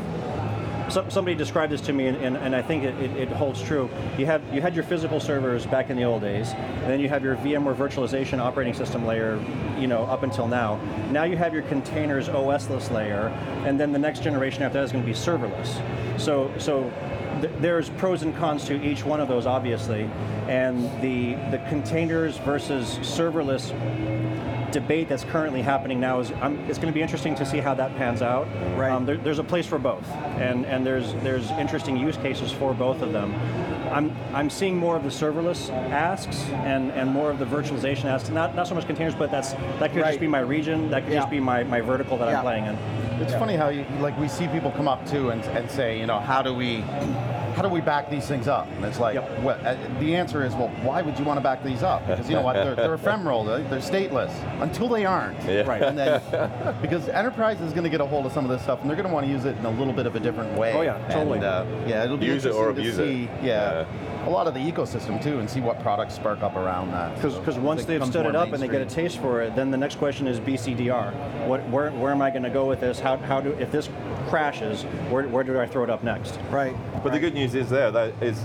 some, 0.89 1.11
somebody 1.11 1.35
described 1.37 1.73
this 1.73 1.81
to 1.83 1.93
me, 1.93 2.07
and, 2.07 2.17
and, 2.19 2.37
and 2.37 2.55
I 2.55 2.63
think 2.63 2.85
it, 2.85 2.95
it, 3.01 3.17
it 3.17 3.29
holds 3.29 3.61
true. 3.61 3.91
You 4.19 4.27
have 4.27 4.43
you 4.55 4.61
had 4.61 4.75
your 4.75 4.85
physical 4.85 5.19
servers 5.19 5.67
back 5.67 5.91
in 5.91 5.97
the 5.97 6.05
old 6.05 6.23
days, 6.23 6.51
and 6.51 6.85
then 6.91 7.01
you 7.01 7.09
have 7.09 7.25
your 7.25 7.37
VMware 7.37 7.75
virtualization 7.75 8.39
operating 8.39 8.75
system 8.75 9.05
layer, 9.05 9.43
you 9.79 9.89
know, 9.89 10.05
up 10.05 10.23
until 10.23 10.47
now. 10.47 10.77
Now 11.11 11.25
you 11.25 11.37
have 11.37 11.53
your 11.53 11.65
containers 11.65 12.29
OS-less 12.29 12.91
layer, 12.91 13.29
and 13.65 13.81
then 13.81 13.93
the 13.93 13.99
next 13.99 14.23
generation 14.23 14.63
after 14.63 14.79
that 14.79 14.85
is 14.85 14.93
going 14.93 15.03
to 15.05 15.07
be 15.11 15.17
serverless. 15.17 16.21
So 16.21 16.53
so 16.59 16.93
th- 17.41 17.53
there's 17.61 17.91
pros 17.91 18.23
and 18.23 18.35
cons 18.37 18.65
to 18.67 18.83
each 18.85 19.05
one 19.05 19.21
of 19.21 19.29
those, 19.29 19.47
obviously, 19.47 20.09
and 20.49 20.83
the 21.03 21.35
the 21.51 21.59
containers 21.69 22.37
versus 22.39 22.99
serverless 23.03 23.73
debate 24.73 25.09
that's 25.09 25.25
currently 25.25 25.63
happening 25.63 25.99
now 26.01 26.21
is 26.21 26.33
um, 26.43 26.59
it's 26.69 26.79
going 26.79 26.93
to 26.93 26.95
be 26.95 27.01
interesting 27.01 27.35
to 27.37 27.47
see 27.47 27.59
how 27.59 27.73
that 27.73 27.97
pans 27.97 28.21
out. 28.21 28.47
Right. 28.77 28.91
Um, 28.91 29.07
there, 29.07 29.17
there's 29.17 29.39
a 29.39 29.45
place 29.45 29.67
for 29.67 29.79
both, 29.79 30.07
and 30.39 30.67
and 30.67 30.85
there's 30.85 31.15
there's 31.23 31.51
interesting 31.53 31.97
use 31.97 32.17
cases 32.17 32.53
for 32.53 32.75
both 32.75 33.01
of 33.03 33.13
them. 33.13 33.35
I'm 33.93 34.15
I'm 34.35 34.51
seeing 34.51 34.77
more 34.77 34.97
of 34.97 35.05
the 35.05 35.09
serverless 35.09 35.71
asks 35.91 36.43
and, 36.51 36.91
and 36.93 37.09
more 37.09 37.31
of 37.31 37.39
the 37.39 37.45
virtualization 37.45 38.07
asks. 38.07 38.29
Not 38.31 38.55
not 38.57 38.67
so 38.67 38.75
much 38.75 38.87
containers, 38.87 39.15
but 39.15 39.31
that's 39.31 39.53
that 39.79 39.93
could 39.93 40.03
Right. 40.03 40.09
just 40.09 40.21
be 40.21 40.27
my 40.27 40.41
region. 40.41 40.91
That 40.91 41.05
could 41.05 41.13
Yeah. 41.13 41.21
just 41.21 41.31
be 41.31 41.41
my, 41.41 41.63
my 41.65 41.81
vertical 41.81 42.19
that 42.19 42.29
Yeah. 42.29 42.39
I'm 42.39 42.43
playing 42.43 42.67
in. 42.67 42.77
It's 43.21 43.33
funny 43.33 43.57
how 43.57 43.69
you 43.69 43.85
like 44.01 44.19
we 44.19 44.29
see 44.29 44.47
people 44.49 44.71
come 44.71 44.89
up 44.89 45.05
to 45.07 45.31
and, 45.31 45.43
and 45.45 45.71
say, 45.71 45.99
you 45.99 46.07
know, 46.07 46.21
how 46.21 46.43
do 46.43 46.53
we 46.53 46.85
how 47.57 47.63
do 47.63 47.71
we 47.71 47.81
back 47.81 48.11
these 48.11 48.29
things 48.29 48.49
up? 48.49 48.69
And 48.73 48.85
it's 48.85 49.01
like, 49.01 49.15
Yep. 49.15 49.41
well, 49.41 49.59
uh, 49.65 49.77
the 49.99 50.15
answer 50.15 50.45
is, 50.45 50.53
well, 50.55 50.69
why 50.83 51.01
would 51.01 51.19
you 51.19 51.25
want 51.25 51.39
to 51.39 51.43
back 51.43 51.65
these 51.65 51.83
up? 51.83 52.07
Because 52.07 52.29
you 52.29 52.37
know 52.37 52.43
what, 52.43 52.53
they're, 52.53 52.75
they're 52.75 52.95
ephemeral, 53.03 53.45
they're, 53.45 53.63
they're 53.63 53.79
stateless 53.79 54.31
until 54.61 54.89
they 54.89 55.07
aren't. 55.07 55.43
Yeah. 55.45 55.63
Right. 55.63 55.81
And 55.81 55.97
then, 55.97 56.21
because 56.83 57.09
enterprise 57.09 57.63
is 57.63 57.73
going 57.73 57.85
to 57.85 57.89
get 57.89 58.03
a 58.03 58.07
hold 58.07 58.27
of 58.27 58.33
some 58.33 58.45
of 58.45 58.51
this 58.51 58.61
stuff, 58.61 58.83
and 58.83 58.91
they're 58.91 58.97
going 58.97 59.09
to 59.09 59.15
want 59.15 59.25
to 59.25 59.33
use 59.33 59.47
it 59.47 59.57
in 59.57 59.65
a 59.65 59.71
little 59.71 59.95
bit 59.95 60.05
of 60.05 60.15
a 60.17 60.21
different 60.21 60.53
way. 60.59 60.75
Oh, 60.75 60.83
yeah, 60.83 60.99
totally. 61.09 61.39
And, 61.39 61.47
uh, 61.47 61.65
yeah, 61.87 62.05
it'll 62.05 62.19
be 62.19 62.27
Use 62.27 62.45
it 62.45 62.53
or 62.53 62.69
interesting 62.69 62.75
to 62.75 62.81
abuse 62.81 62.99
it. 62.99 63.41
see, 63.41 63.47
Yeah, 63.47 63.87
a 64.27 64.31
lot 64.31 64.47
of 64.47 64.53
the 64.53 64.61
ecosystem 64.61 65.23
too, 65.23 65.39
and 65.39 65.49
see 65.49 65.61
what 65.61 65.81
products 65.81 66.15
spark 66.15 66.43
up 66.43 66.57
around 66.57 66.91
that. 66.93 67.15
Because 67.15 67.55
So 67.55 67.61
once 67.63 67.87
they've 67.87 68.05
stood 68.05 68.27
it 68.27 68.37
up 68.37 68.53
and 68.53 68.63
they 68.63 68.69
get 68.69 68.83
a 68.83 68.87
taste 68.87 69.19
for 69.19 69.41
it, 69.41 69.57
then 69.57 69.71
the 69.71 69.79
next 69.79 69.97
question 69.97 70.27
is 70.27 70.41
BCDR. 70.41 71.47
What, 71.47 71.67
where, 71.71 71.91
where 71.93 72.13
am 72.13 72.21
I 72.21 72.29
going 72.31 72.43
to 72.43 72.51
go 72.51 72.67
with 72.67 72.81
this? 72.81 73.01
How, 73.01 73.17
how 73.17 73.41
do 73.41 73.53
if 73.53 73.71
this 73.73 73.89
crashes, 74.29 74.83
where, 75.11 75.27
where 75.29 75.45
do 75.45 75.59
I 75.59 75.67
throw 75.67 75.85
it 75.85 75.91
up 75.91 76.03
next? 76.03 76.39
right. 76.51 76.77
But 77.03 77.13
the 77.13 77.19
good 77.19 77.35
news 77.35 77.55
is 77.55 77.71
there 77.71 77.91
that 77.91 78.15
is 78.23 78.45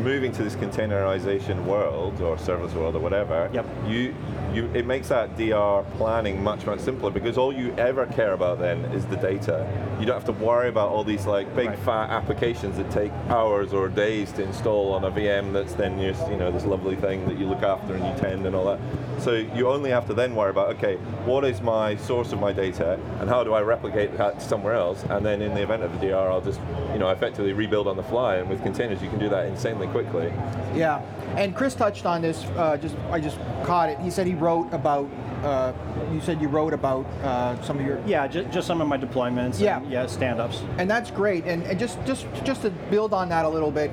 moving 0.00 0.32
to 0.32 0.42
this 0.42 0.56
containerization 0.56 1.64
world 1.64 2.20
or 2.20 2.36
serverless 2.36 2.74
world 2.74 2.96
or 2.96 3.00
whatever. 3.00 3.48
Yep. 3.52 3.66
You, 3.86 4.14
you, 4.52 4.70
it 4.74 4.86
makes 4.86 5.08
that 5.08 5.36
DR 5.36 5.84
planning 5.96 6.42
much 6.42 6.66
much 6.66 6.80
simpler 6.80 7.10
because 7.10 7.38
all 7.38 7.52
you 7.52 7.72
ever 7.78 8.06
care 8.06 8.32
about 8.32 8.58
then 8.58 8.84
is 8.86 9.04
the 9.06 9.16
data. 9.16 9.66
You 10.00 10.06
don't 10.06 10.16
have 10.16 10.24
to 10.24 10.44
worry 10.44 10.68
about 10.68 10.88
all 10.88 11.04
these 11.04 11.26
like 11.26 11.54
big 11.54 11.68
Right. 11.70 11.78
fat 11.80 12.10
applications 12.10 12.76
that 12.78 12.90
take 12.90 13.12
hours 13.28 13.72
or 13.72 13.88
days 13.88 14.32
to 14.32 14.42
install 14.42 14.92
on 14.92 15.04
a 15.04 15.10
VM. 15.10 15.52
That's 15.52 15.74
then 15.74 16.00
just 16.00 16.28
you 16.30 16.36
know 16.36 16.50
this 16.50 16.64
lovely 16.64 16.96
thing 16.96 17.26
that 17.28 17.38
you 17.38 17.46
look 17.46 17.62
after 17.62 17.94
and 17.94 18.04
you 18.04 18.12
tend 18.20 18.46
and 18.46 18.56
all 18.56 18.64
that. 18.64 18.80
So 19.20 19.34
you 19.34 19.68
only 19.68 19.90
have 19.90 20.06
to 20.06 20.14
then 20.14 20.34
worry 20.34 20.50
about 20.50 20.74
okay, 20.76 20.96
what 21.26 21.44
is 21.44 21.60
my 21.60 21.96
source 21.96 22.32
of 22.32 22.40
my 22.40 22.52
data 22.52 22.98
and 23.20 23.28
how 23.28 23.44
do 23.44 23.52
I 23.52 23.60
replicate 23.60 24.16
that 24.16 24.42
somewhere 24.42 24.74
else? 24.74 25.04
And 25.10 25.24
then 25.24 25.42
in 25.42 25.54
the 25.54 25.62
event 25.62 25.82
of 25.82 25.92
the 25.92 26.08
DR, 26.08 26.30
I'll 26.30 26.40
just 26.40 26.60
you 26.92 26.98
know 26.98 27.10
effectively 27.10 27.52
rebuild 27.52 27.86
on 27.86 27.96
the 27.96 28.02
fly. 28.02 28.36
And 28.36 28.48
with 28.48 28.62
containers, 28.62 29.00
you 29.02 29.10
can 29.10 29.18
do 29.18 29.28
that 29.28 29.46
insanely 29.46 29.86
quickly. 29.90 30.32
Yeah, 30.74 31.02
and 31.36 31.54
Chris 31.54 31.74
touched 31.74 32.06
on 32.06 32.22
this. 32.22 32.44
Uh, 32.56 32.76
just 32.76 32.96
I 33.10 33.20
just 33.20 33.38
caught 33.64 33.88
it. 33.88 33.98
He 34.00 34.10
said 34.10 34.26
he 34.26 34.34
wrote 34.34 34.72
about. 34.72 35.08
Uh, 35.42 35.72
you 36.12 36.20
said 36.20 36.38
you 36.38 36.48
wrote 36.48 36.74
about 36.74 37.06
uh, 37.22 37.60
some 37.62 37.78
of 37.78 37.86
your. 37.86 37.98
Yeah, 38.06 38.26
just, 38.26 38.50
just 38.50 38.66
some 38.66 38.82
of 38.82 38.88
my 38.88 38.98
deployments. 38.98 39.58
Yeah. 39.58 39.78
and, 39.78 39.90
yeah, 39.90 40.06
stand-ups. 40.06 40.62
And 40.76 40.90
that's 40.90 41.10
great. 41.10 41.44
And, 41.44 41.62
and 41.62 41.78
just 41.78 41.98
just 42.04 42.26
just 42.44 42.62
to 42.62 42.70
build 42.90 43.14
on 43.14 43.30
that 43.30 43.44
a 43.46 43.48
little 43.48 43.70
bit, 43.70 43.90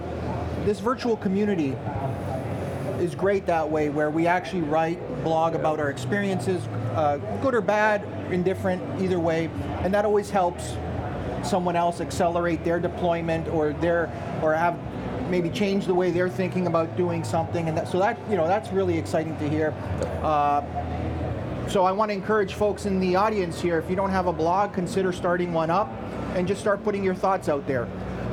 this 0.65 0.79
virtual 0.81 1.15
community 1.15 1.75
is 2.99 3.15
great 3.15 3.45
that 3.45 3.69
way, 3.69 3.89
where 3.89 4.09
we 4.09 4.27
actually 4.27 4.61
write 4.61 4.99
blog 5.23 5.55
about 5.55 5.79
our 5.79 5.89
experiences, 5.89 6.65
uh, 6.95 7.17
good 7.41 7.53
or 7.53 7.61
bad, 7.61 8.03
indifferent, 8.31 8.81
either 9.01 9.19
way, 9.19 9.49
and 9.83 9.93
that 9.93 10.03
always 10.03 10.29
helps 10.29 10.75
someone 11.43 11.75
else 11.75 12.01
accelerate 12.01 12.63
their 12.63 12.79
deployment 12.79 13.47
or 13.47 13.71
their 13.73 14.11
or 14.41 14.53
have 14.53 14.77
maybe 15.29 15.49
change 15.49 15.85
the 15.85 15.93
way 15.93 16.11
they're 16.11 16.29
thinking 16.29 16.67
about 16.67 16.95
doing 16.97 17.23
something 17.23 17.67
and 17.67 17.77
that, 17.77 17.87
so 17.87 17.99
that 17.99 18.17
you 18.29 18.37
know 18.37 18.47
that's 18.47 18.71
really 18.71 18.97
exciting 18.97 19.37
to 19.37 19.49
hear 19.49 19.73
uh, 20.23 20.61
so 21.69 21.83
I 21.83 21.91
want 21.91 22.09
to 22.09 22.13
encourage 22.13 22.53
folks 22.53 22.85
in 22.85 22.97
the 23.01 23.17
audience 23.17 23.59
here, 23.59 23.77
if 23.77 23.89
you 23.89 23.97
don't 23.97 24.09
have 24.09 24.27
a 24.27 24.33
blog, 24.33 24.73
consider 24.73 25.11
starting 25.11 25.51
one 25.51 25.69
up 25.69 25.91
and 26.33 26.47
just 26.47 26.61
start 26.61 26.81
putting 26.81 27.03
your 27.03 27.13
thoughts 27.13 27.49
out 27.49 27.67
there. 27.67 27.89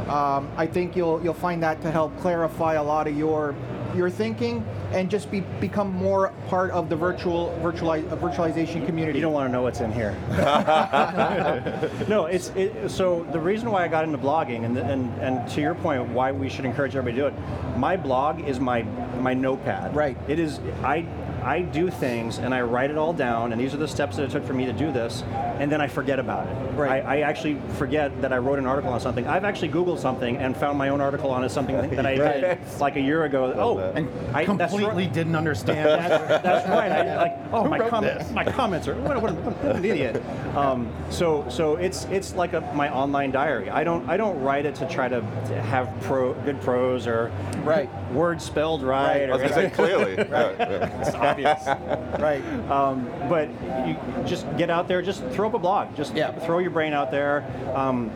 Um, 0.09 0.49
I 0.57 0.67
think 0.67 0.95
you'll 0.95 1.21
you'll 1.25 1.35
find 1.35 1.61
that 1.63 1.83
to 1.83 1.91
help 1.91 2.17
clarify 2.21 2.75
a 2.75 2.83
lot 2.83 3.09
of 3.09 3.17
your 3.17 3.57
your 3.95 4.11
thinking 4.11 4.65
and 4.93 5.11
just 5.11 5.31
be 5.31 5.41
become 5.61 5.93
more 5.93 6.33
part 6.49 6.71
of 6.71 6.89
the 6.89 6.97
virtual 6.97 7.59
virtuali- 7.63 8.05
virtualization 8.19 8.85
community. 8.87 9.19
You 9.19 9.23
don't 9.23 9.33
want 9.33 9.49
to 9.49 9.53
know 9.53 9.63
what's 9.63 9.81
in 9.81 9.93
here. 9.93 10.13
no, 12.09 12.27
it's 12.27 12.49
it, 12.51 12.91
so 12.91 13.25
the 13.33 13.41
reason 13.41 13.71
why 13.71 13.85
I 13.85 13.89
got 13.89 14.05
into 14.05 14.19
blogging, 14.19 14.65
and, 14.65 14.77
and 14.77 15.11
and 15.21 15.49
to 15.51 15.61
your 15.61 15.75
point, 15.75 16.09
why 16.11 16.33
we 16.33 16.49
should 16.49 16.65
encourage 16.65 16.97
everybody 16.97 17.23
to 17.23 17.31
do 17.31 17.37
it. 17.37 17.79
My 17.79 17.97
blog 17.97 18.41
is 18.47 18.61
my 18.61 18.83
my 19.21 19.35
notepad. 19.35 19.95
Right. 19.95 20.17
It 20.29 20.39
is 20.39 20.61
I. 20.83 21.07
I 21.45 21.61
do 21.61 21.91
things 21.91 22.39
and 22.39 22.55
I 22.55 22.63
write 22.63 22.91
it 22.91 22.97
all 22.97 23.13
down, 23.13 23.53
and 23.53 23.61
these 23.61 23.75
are 23.75 23.77
the 23.77 23.87
steps 23.87 24.17
that 24.17 24.23
it 24.25 24.31
took 24.31 24.45
for 24.47 24.55
me 24.55 24.65
to 24.65 24.73
do 24.73 24.91
this, 24.91 25.23
and 25.59 25.71
then 25.71 25.81
I 25.81 25.87
forget 25.89 26.19
about 26.19 26.47
it. 26.49 26.55
Right. 26.75 27.05
I, 27.05 27.19
I 27.19 27.21
actually 27.21 27.61
forget 27.77 28.21
that 28.23 28.33
I 28.33 28.39
wrote 28.39 28.59
an 28.59 28.67
article 28.67 28.91
on 28.93 28.99
something. 29.01 29.27
I've 29.27 29.45
actually 29.45 29.69
Googled 29.69 29.99
something 29.99 30.39
and 30.39 30.57
found 30.57 30.79
my 30.79 30.89
own 30.89 31.01
article 31.01 31.31
on 31.31 31.45
it, 31.45 31.51
something 31.51 31.77
that 31.95 32.07
I 32.07 32.15
Right. 32.19 32.41
did 32.41 32.59
like 32.81 32.97
a 32.97 33.01
year 33.01 33.25
ago. 33.25 33.53
Oh, 33.57 33.77
that. 33.77 33.97
and 33.97 34.09
I, 34.35 34.45
that's 34.47 34.73
right. 34.73 34.81
completely 34.83 35.07
didn't 35.07 35.37
understand. 35.37 35.87
That's, 35.89 36.43
that's 36.43 36.69
right. 36.69 36.91
I, 36.91 37.17
like, 37.23 37.39
oh, 37.53 37.65
Who 37.65 37.69
my 37.71 37.79
wrote 37.79 37.91
comments. 37.91 38.25
this? 38.25 38.33
My 38.35 38.45
comments 38.45 38.89
are 38.89 38.95
what, 38.97 39.21
what, 39.21 39.33
what 39.35 39.77
an 39.77 39.85
idiot. 39.85 40.23
Um, 40.57 40.91
so, 41.11 41.45
so 41.51 41.77
it's 41.77 42.05
it's 42.07 42.35
like 42.35 42.55
a, 42.55 42.61
my 42.75 42.93
online 42.93 43.31
diary. 43.33 43.69
I 43.71 43.85
don't 43.85 44.09
I 44.09 44.17
don't 44.17 44.41
write 44.41 44.65
it 44.67 44.75
to 44.77 44.89
try 44.89 45.09
to, 45.09 45.21
to 45.21 45.63
have 45.63 45.89
pro 46.03 46.33
good 46.45 46.61
prose 46.61 47.07
or 47.07 47.31
Right. 47.65 47.89
words 48.13 48.45
spelled 48.45 48.83
right. 48.83 49.29
Right. 49.29 49.31
I 49.31 49.33
was 49.33 49.43
Or 49.43 49.49
going 49.49 49.49
to 49.49 49.55
say 49.55 49.71
clearly. 49.71 50.15
Yeah, 50.35 50.55
yeah. 50.59 51.34
Obvious. 51.35 51.67
Right. 52.25 52.43
Um, 52.71 53.07
but 53.29 53.49
you 53.87 53.97
just 54.27 54.47
get 54.57 54.71
out 54.71 54.89
there, 54.89 55.03
just 55.03 55.23
throw 55.27 55.49
up 55.49 55.55
a 55.55 55.59
blog, 55.59 55.95
just 55.97 56.15
Yeah. 56.15 56.31
throw 56.33 56.59
your 56.59 56.71
brain 56.71 56.93
out 56.93 57.11
there. 57.11 57.45
Um, 57.75 58.11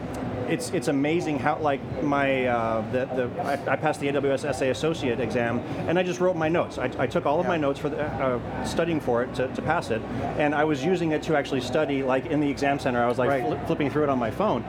it's 0.48 0.70
it's 0.70 0.88
amazing 0.88 1.38
how 1.38 1.58
like 1.58 1.80
my 2.02 2.46
uh, 2.46 2.80
the 2.90 3.04
the 3.06 3.42
I, 3.42 3.72
I 3.72 3.76
passed 3.76 4.00
the 4.00 4.08
AWS 4.08 4.54
SA 4.54 4.66
Associate 4.66 5.20
exam 5.20 5.58
and 5.88 5.98
I 5.98 6.02
just 6.02 6.20
wrote 6.20 6.36
my 6.36 6.48
notes. 6.48 6.78
I, 6.78 6.90
I 6.98 7.06
took 7.06 7.26
all 7.26 7.38
of 7.38 7.46
my 7.46 7.58
notes 7.58 7.78
for 7.78 7.90
the, 7.90 8.02
uh, 8.02 8.64
studying 8.64 8.98
for 9.00 9.22
it 9.22 9.34
to, 9.34 9.48
to 9.48 9.60
pass 9.62 9.90
it, 9.90 10.00
and 10.38 10.54
I 10.54 10.64
was 10.64 10.82
using 10.82 11.10
it 11.12 11.22
to 11.24 11.36
actually 11.36 11.60
study 11.60 12.02
like 12.02 12.26
in 12.26 12.40
the 12.40 12.48
exam 12.48 12.78
center. 12.78 13.02
I 13.02 13.08
was 13.08 13.18
like 13.18 13.28
Right. 13.28 13.42
fli- 13.44 13.66
flipping 13.66 13.90
through 13.90 14.04
it 14.04 14.08
on 14.08 14.18
my 14.18 14.30
phone. 14.30 14.64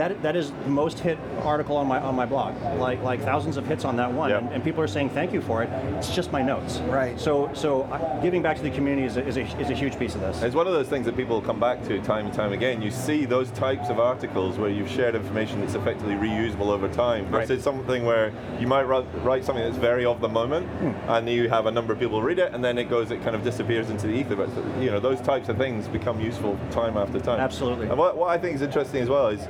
That, 0.00 0.22
that 0.22 0.34
is 0.34 0.50
the 0.64 0.70
most 0.70 0.98
hit 1.00 1.18
article 1.42 1.76
on 1.76 1.86
my 1.86 2.00
on 2.00 2.14
my 2.14 2.24
blog, 2.24 2.54
like 2.78 3.02
like 3.02 3.20
thousands 3.20 3.58
of 3.58 3.66
hits 3.66 3.84
on 3.84 3.96
that 3.96 4.10
one, 4.10 4.30
Yeah. 4.30 4.38
and, 4.38 4.48
and 4.50 4.64
people 4.64 4.82
are 4.82 4.88
saying 4.88 5.10
thank 5.10 5.30
you 5.30 5.42
for 5.42 5.62
it. 5.62 5.68
It's 5.98 6.14
just 6.14 6.32
my 6.32 6.40
notes, 6.40 6.78
Right. 6.88 7.20
So 7.20 7.50
so 7.52 7.82
uh, 7.82 8.18
giving 8.22 8.40
back 8.40 8.56
to 8.56 8.62
the 8.62 8.70
community 8.70 9.06
is 9.06 9.18
a, 9.18 9.26
is 9.26 9.36
a, 9.36 9.42
is 9.60 9.68
a 9.68 9.74
huge 9.74 9.98
piece 9.98 10.14
of 10.14 10.22
this. 10.22 10.42
It's 10.42 10.54
one 10.54 10.66
of 10.66 10.72
those 10.72 10.88
things 10.88 11.04
that 11.04 11.18
people 11.18 11.42
come 11.42 11.60
back 11.60 11.84
to 11.84 12.00
time 12.00 12.24
and 12.24 12.32
time 12.34 12.54
again. 12.54 12.80
You 12.80 12.90
see 12.90 13.26
those 13.26 13.50
types 13.50 13.90
of 13.90 14.00
articles 14.00 14.56
where 14.56 14.70
you've 14.70 14.88
shared 14.90 15.14
information 15.14 15.60
that's 15.60 15.74
effectively 15.74 16.14
reusable 16.14 16.68
over 16.68 16.88
time 16.88 17.24
Right. 17.30 17.46
versus 17.46 17.62
something 17.62 18.06
where 18.06 18.32
you 18.58 18.66
might 18.66 18.84
write, 18.84 19.04
write 19.22 19.44
something 19.44 19.62
that's 19.62 19.76
very 19.90 20.06
of 20.06 20.22
the 20.22 20.28
moment 20.30 20.66
Hmm. 20.80 21.10
and 21.10 21.28
you 21.28 21.50
have 21.50 21.66
a 21.66 21.70
number 21.70 21.92
of 21.92 21.98
people 21.98 22.22
read 22.22 22.38
it 22.38 22.54
and 22.54 22.64
then 22.64 22.78
it 22.78 22.88
goes, 22.88 23.10
it 23.10 23.22
kind 23.22 23.36
of 23.36 23.44
disappears 23.44 23.90
into 23.90 24.06
the 24.06 24.14
ether. 24.14 24.34
But 24.36 24.48
you 24.80 24.90
know, 24.90 24.98
those 24.98 25.20
types 25.20 25.50
of 25.50 25.58
things 25.58 25.88
become 25.88 26.22
useful 26.22 26.58
time 26.70 26.96
after 26.96 27.20
time. 27.20 27.38
Absolutely. 27.38 27.88
And 27.90 27.98
what, 27.98 28.16
what 28.16 28.30
I 28.30 28.38
think 28.38 28.54
is 28.54 28.62
interesting 28.62 29.02
as 29.02 29.10
well 29.10 29.28
is 29.28 29.46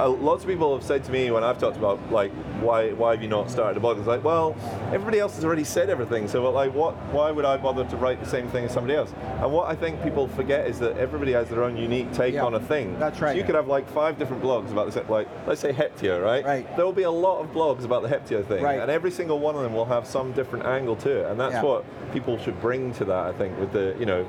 uh, 0.00 0.08
lots 0.08 0.42
of 0.42 0.48
people 0.50 0.74
have 0.76 0.84
said 0.84 1.04
to 1.04 1.12
me 1.12 1.30
when 1.30 1.44
I've 1.44 1.58
talked 1.58 1.76
about 1.76 2.00
like 2.10 2.32
why 2.60 2.90
why 2.92 3.12
have 3.12 3.22
you 3.22 3.28
not 3.28 3.50
started 3.50 3.76
a 3.76 3.80
blog? 3.80 3.98
It's 3.98 4.06
like, 4.06 4.24
well, 4.24 4.56
everybody 4.92 5.20
else 5.20 5.34
has 5.36 5.44
already 5.44 5.64
said 5.64 5.88
everything, 5.90 6.26
so 6.28 6.50
like 6.50 6.74
what 6.74 6.94
why 7.12 7.30
would 7.30 7.44
I 7.44 7.56
bother 7.56 7.84
to 7.84 7.96
write 7.96 8.20
the 8.22 8.28
same 8.28 8.48
thing 8.48 8.64
as 8.64 8.72
somebody 8.72 8.94
else? 8.96 9.12
And 9.40 9.52
what 9.52 9.68
I 9.68 9.74
think 9.76 10.02
people 10.02 10.26
forget 10.28 10.66
is 10.66 10.78
that 10.80 10.96
everybody 10.96 11.32
has 11.32 11.48
their 11.48 11.62
own 11.62 11.76
unique 11.76 12.12
take 12.12 12.34
Yeah, 12.34 12.44
on 12.44 12.54
a 12.54 12.60
thing. 12.60 12.98
that's 12.98 13.20
right. 13.20 13.32
So 13.32 13.36
you 13.38 13.44
could 13.44 13.54
have 13.54 13.68
like 13.68 13.88
five 13.90 14.18
different 14.18 14.42
blogs 14.42 14.70
about 14.72 14.90
this, 14.92 15.08
like 15.08 15.28
let's 15.46 15.60
say 15.60 15.72
Heptio, 15.72 16.22
right? 16.22 16.44
Right. 16.44 16.76
There 16.76 16.84
will 16.84 16.92
be 16.92 17.02
a 17.04 17.10
lot 17.10 17.40
of 17.40 17.48
blogs 17.52 17.84
about 17.84 18.02
the 18.02 18.08
Heptio 18.08 18.44
thing, 18.46 18.62
Right. 18.62 18.80
and 18.80 18.90
every 18.90 19.10
single 19.10 19.38
one 19.38 19.54
of 19.54 19.62
them 19.62 19.74
will 19.74 19.84
have 19.86 20.06
some 20.06 20.32
different 20.32 20.64
angle 20.66 20.96
to 20.96 21.10
it, 21.20 21.30
and 21.30 21.38
that's 21.38 21.54
Yeah. 21.54 21.62
what 21.62 21.84
people 22.12 22.36
should 22.38 22.60
bring 22.60 22.92
to 22.94 23.04
that. 23.06 23.26
I 23.26 23.32
think 23.32 23.58
with 23.60 23.72
the 23.72 23.94
you 23.98 24.06
know 24.06 24.26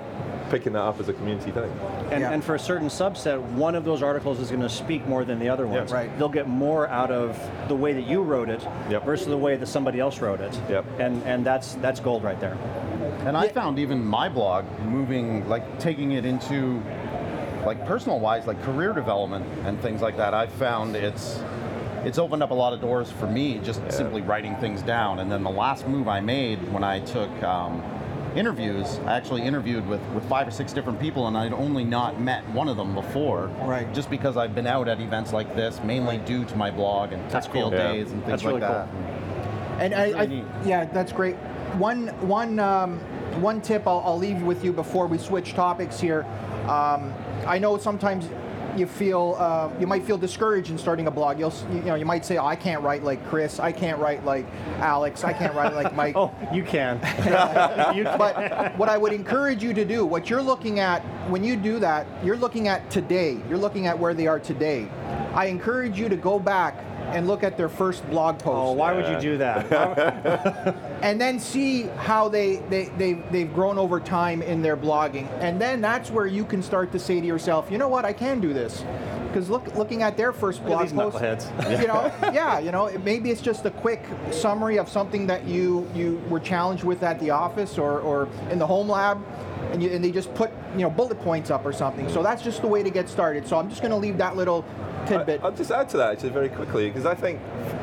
picking 0.49 0.73
that 0.73 0.81
up 0.81 0.99
as 0.99 1.09
a 1.09 1.13
community 1.13 1.51
thing. 1.51 1.71
And, 2.11 2.21
Yeah. 2.21 2.31
and 2.31 2.43
for 2.43 2.55
a 2.55 2.59
certain 2.59 2.87
subset, 2.87 3.41
one 3.53 3.75
of 3.75 3.83
those 3.83 4.01
articles 4.03 4.39
is 4.39 4.49
going 4.49 4.61
to 4.61 4.69
speak 4.69 5.07
more 5.07 5.23
than 5.25 5.39
the 5.39 5.49
other 5.49 5.67
ones. 5.67 5.91
Right. 5.91 6.15
They'll 6.17 6.29
get 6.29 6.47
more 6.47 6.87
out 6.87 7.11
of 7.11 7.39
the 7.67 7.75
way 7.75 7.93
that 7.93 8.05
you 8.07 8.21
wrote 8.21 8.49
it 8.49 8.65
Yep. 8.89 9.05
versus 9.05 9.27
the 9.27 9.37
way 9.37 9.55
that 9.55 9.65
somebody 9.67 9.99
else 9.99 10.19
wrote 10.21 10.41
it. 10.41 10.57
Yep. 10.69 10.85
And 10.99 11.23
and 11.23 11.45
that's 11.45 11.75
that's 11.75 11.99
gold 11.99 12.23
right 12.23 12.39
there. 12.39 12.57
And 13.25 13.35
I 13.35 13.47
found 13.47 13.79
even 13.79 14.03
my 14.05 14.29
blog 14.29 14.65
moving, 14.85 15.47
like 15.49 15.79
taking 15.79 16.11
it 16.11 16.25
into, 16.25 16.81
like 17.65 17.85
personal 17.87 18.19
wise, 18.19 18.45
like 18.45 18.61
career 18.63 18.93
development 18.93 19.45
and 19.65 19.81
things 19.81 20.01
like 20.01 20.17
that. 20.17 20.33
I've 20.33 20.51
found 20.53 20.95
it's 20.95 21.39
it's 22.03 22.19
opened 22.19 22.43
up 22.43 22.51
a 22.51 22.53
lot 22.53 22.71
of 22.71 22.81
doors 22.81 23.09
for 23.09 23.25
me 23.25 23.57
just 23.63 23.81
simply 23.91 24.21
writing 24.21 24.55
things 24.57 24.83
down. 24.83 25.17
And 25.19 25.31
then 25.31 25.41
the 25.43 25.49
last 25.49 25.87
move 25.87 26.07
I 26.07 26.19
made 26.21 26.59
when 26.71 26.83
I 26.83 26.99
took 26.99 27.31
um, 27.41 27.81
interviews, 28.35 28.99
I 29.05 29.15
actually 29.15 29.41
interviewed 29.43 29.87
with, 29.87 30.01
with 30.13 30.27
five 30.27 30.47
or 30.47 30.51
six 30.51 30.73
different 30.73 30.99
people, 30.99 31.27
and 31.27 31.37
I'd 31.37 31.53
only 31.53 31.83
not 31.83 32.19
met 32.19 32.47
one 32.49 32.67
of 32.67 32.77
them 32.77 32.93
before. 32.93 33.47
Right. 33.61 33.91
Just 33.93 34.09
because 34.09 34.37
I've 34.37 34.53
been 34.53 34.67
out 34.67 34.87
at 34.87 34.99
events 34.99 35.33
like 35.33 35.55
this, 35.55 35.81
mainly 35.83 36.17
due 36.19 36.45
to 36.45 36.55
my 36.55 36.69
blog 36.69 37.13
and 37.13 37.21
That's 37.29 37.45
tech 37.45 37.53
cool. 37.53 37.69
field 37.69 37.73
Yeah. 37.73 37.93
days 37.93 38.11
and 38.11 38.23
things 38.25 38.41
That's 38.41 38.43
like 38.43 38.55
really 38.55 38.61
that. 38.61 38.87
And 39.79 39.93
I, 39.93 40.05
really 40.05 40.15
I 40.19 40.25
neat. 40.27 40.43
yeah, 40.65 40.85
that's 40.85 41.11
great. 41.11 41.35
One 41.77 42.07
one 42.27 42.59
um, 42.59 42.99
one 43.41 43.61
tip 43.61 43.87
I'll, 43.87 44.01
I'll 44.05 44.17
leave 44.17 44.41
with 44.41 44.63
you 44.63 44.71
before 44.71 45.07
we 45.07 45.17
switch 45.17 45.53
topics 45.53 45.99
here. 45.99 46.25
Um, 46.67 47.13
I 47.45 47.57
know 47.59 47.77
sometimes 47.77 48.27
you 48.77 48.87
feel 48.87 49.35
uh, 49.39 49.69
you 49.79 49.87
might 49.87 50.03
feel 50.03 50.17
discouraged 50.17 50.69
in 50.71 50.77
starting 50.77 51.07
a 51.07 51.11
blog. 51.11 51.39
You'll 51.39 51.53
you 51.71 51.81
know 51.81 51.95
you 51.95 52.05
might 52.05 52.25
say, 52.25 52.37
oh, 52.37 52.45
I 52.45 52.55
can't 52.55 52.81
write 52.81 53.03
like 53.03 53.25
Chris. 53.27 53.59
I 53.59 53.71
can't 53.71 53.99
write 53.99 54.25
like 54.25 54.45
Alex. 54.77 55.23
I 55.23 55.33
can't 55.33 55.53
write 55.53 55.73
like 55.73 55.95
Mike. 55.95 56.15
Oh, 56.15 56.33
you 56.53 56.63
can. 56.63 56.95
you 57.95 58.03
can. 58.03 58.17
But 58.17 58.77
what 58.77 58.89
I 58.89 58.97
would 58.97 59.13
encourage 59.13 59.63
you 59.63 59.73
to 59.73 59.85
do, 59.85 60.05
what 60.05 60.29
you're 60.29 60.41
looking 60.41 60.79
at 60.79 61.01
when 61.29 61.43
you 61.43 61.55
do 61.55 61.79
that, 61.79 62.07
you're 62.23 62.37
looking 62.37 62.67
at 62.67 62.89
today. 62.89 63.39
You're 63.49 63.57
looking 63.57 63.87
at 63.87 63.97
where 63.97 64.13
they 64.13 64.27
are 64.27 64.39
today. 64.39 64.87
I 65.33 65.45
encourage 65.45 65.99
you 65.99 66.09
to 66.09 66.15
go 66.15 66.39
back 66.39 66.83
and 67.09 67.27
look 67.27 67.43
at 67.43 67.57
their 67.57 67.69
first 67.69 68.07
blog 68.09 68.39
post. 68.39 68.55
Oh, 68.57 68.71
why 68.73 68.93
would 68.93 69.07
you 69.07 69.19
do 69.19 69.37
that? 69.37 69.71
and 71.01 71.19
then 71.19 71.39
see 71.39 71.83
how 71.83 72.27
they, 72.29 72.57
they, 72.69 72.85
they, 72.97 73.13
they've 73.31 73.53
grown 73.53 73.77
over 73.77 73.99
time 73.99 74.41
in 74.41 74.61
their 74.61 74.77
blogging. 74.77 75.27
And 75.39 75.59
then 75.61 75.81
that's 75.81 76.09
where 76.11 76.27
you 76.27 76.45
can 76.45 76.61
start 76.63 76.91
to 76.93 76.99
say 76.99 77.19
to 77.21 77.25
yourself, 77.25 77.69
you 77.71 77.77
know 77.77 77.87
what, 77.87 78.05
I 78.05 78.13
can 78.13 78.39
do 78.39 78.53
this. 78.53 78.83
Because 79.27 79.49
look, 79.49 79.75
looking 79.75 80.01
at 80.01 80.15
their 80.15 80.31
first 80.31 80.63
Look 80.63 80.71
at 80.81 80.89
blog 80.93 81.11
these 81.11 81.21
post, 81.21 81.49
knuckleheads. 81.51 81.81
you 81.81 81.87
know, 81.87 82.11
yeah, 82.33 82.57
you 82.59 82.71
know, 82.71 82.85
it- 82.87 83.03
maybe 83.03 83.31
it's 83.31 83.41
just 83.41 83.65
a 83.65 83.71
quick 83.71 84.05
summary 84.31 84.77
of 84.79 84.87
something 84.87 85.27
that 85.27 85.45
you 85.45 85.85
you 85.93 86.21
were 86.29 86.39
challenged 86.39 86.85
with 86.85 87.03
at 87.03 87.19
the 87.19 87.31
office 87.31 87.77
or, 87.77 87.99
or 87.99 88.29
in 88.49 88.59
the 88.59 88.65
home 88.65 88.87
lab, 88.87 89.21
and 89.73 89.83
you 89.83 89.89
and 89.89 90.01
they 90.01 90.09
just 90.11 90.33
put 90.35 90.51
you 90.73 90.83
know 90.83 90.89
bullet 90.89 91.19
points 91.19 91.51
up 91.51 91.65
or 91.65 91.73
something. 91.73 92.07
So 92.09 92.23
that's 92.23 92.43
just 92.43 92.61
the 92.61 92.67
way 92.67 92.81
to 92.81 92.89
get 92.89 93.09
started. 93.09 93.45
So 93.45 93.57
I'm 93.57 93.67
just 93.69 93.81
going 93.81 93.91
to 93.91 93.97
leave 93.97 94.17
that 94.19 94.37
little 94.37 94.63
tidbit. 95.07 95.41
I'll 95.43 95.51
just 95.51 95.71
add 95.71 95.89
to 95.89 95.97
that 95.97 96.11
actually 96.13 96.29
very 96.29 96.49
quickly 96.49 96.87
because 96.89 97.05
I 97.05 97.15
think 97.15 97.39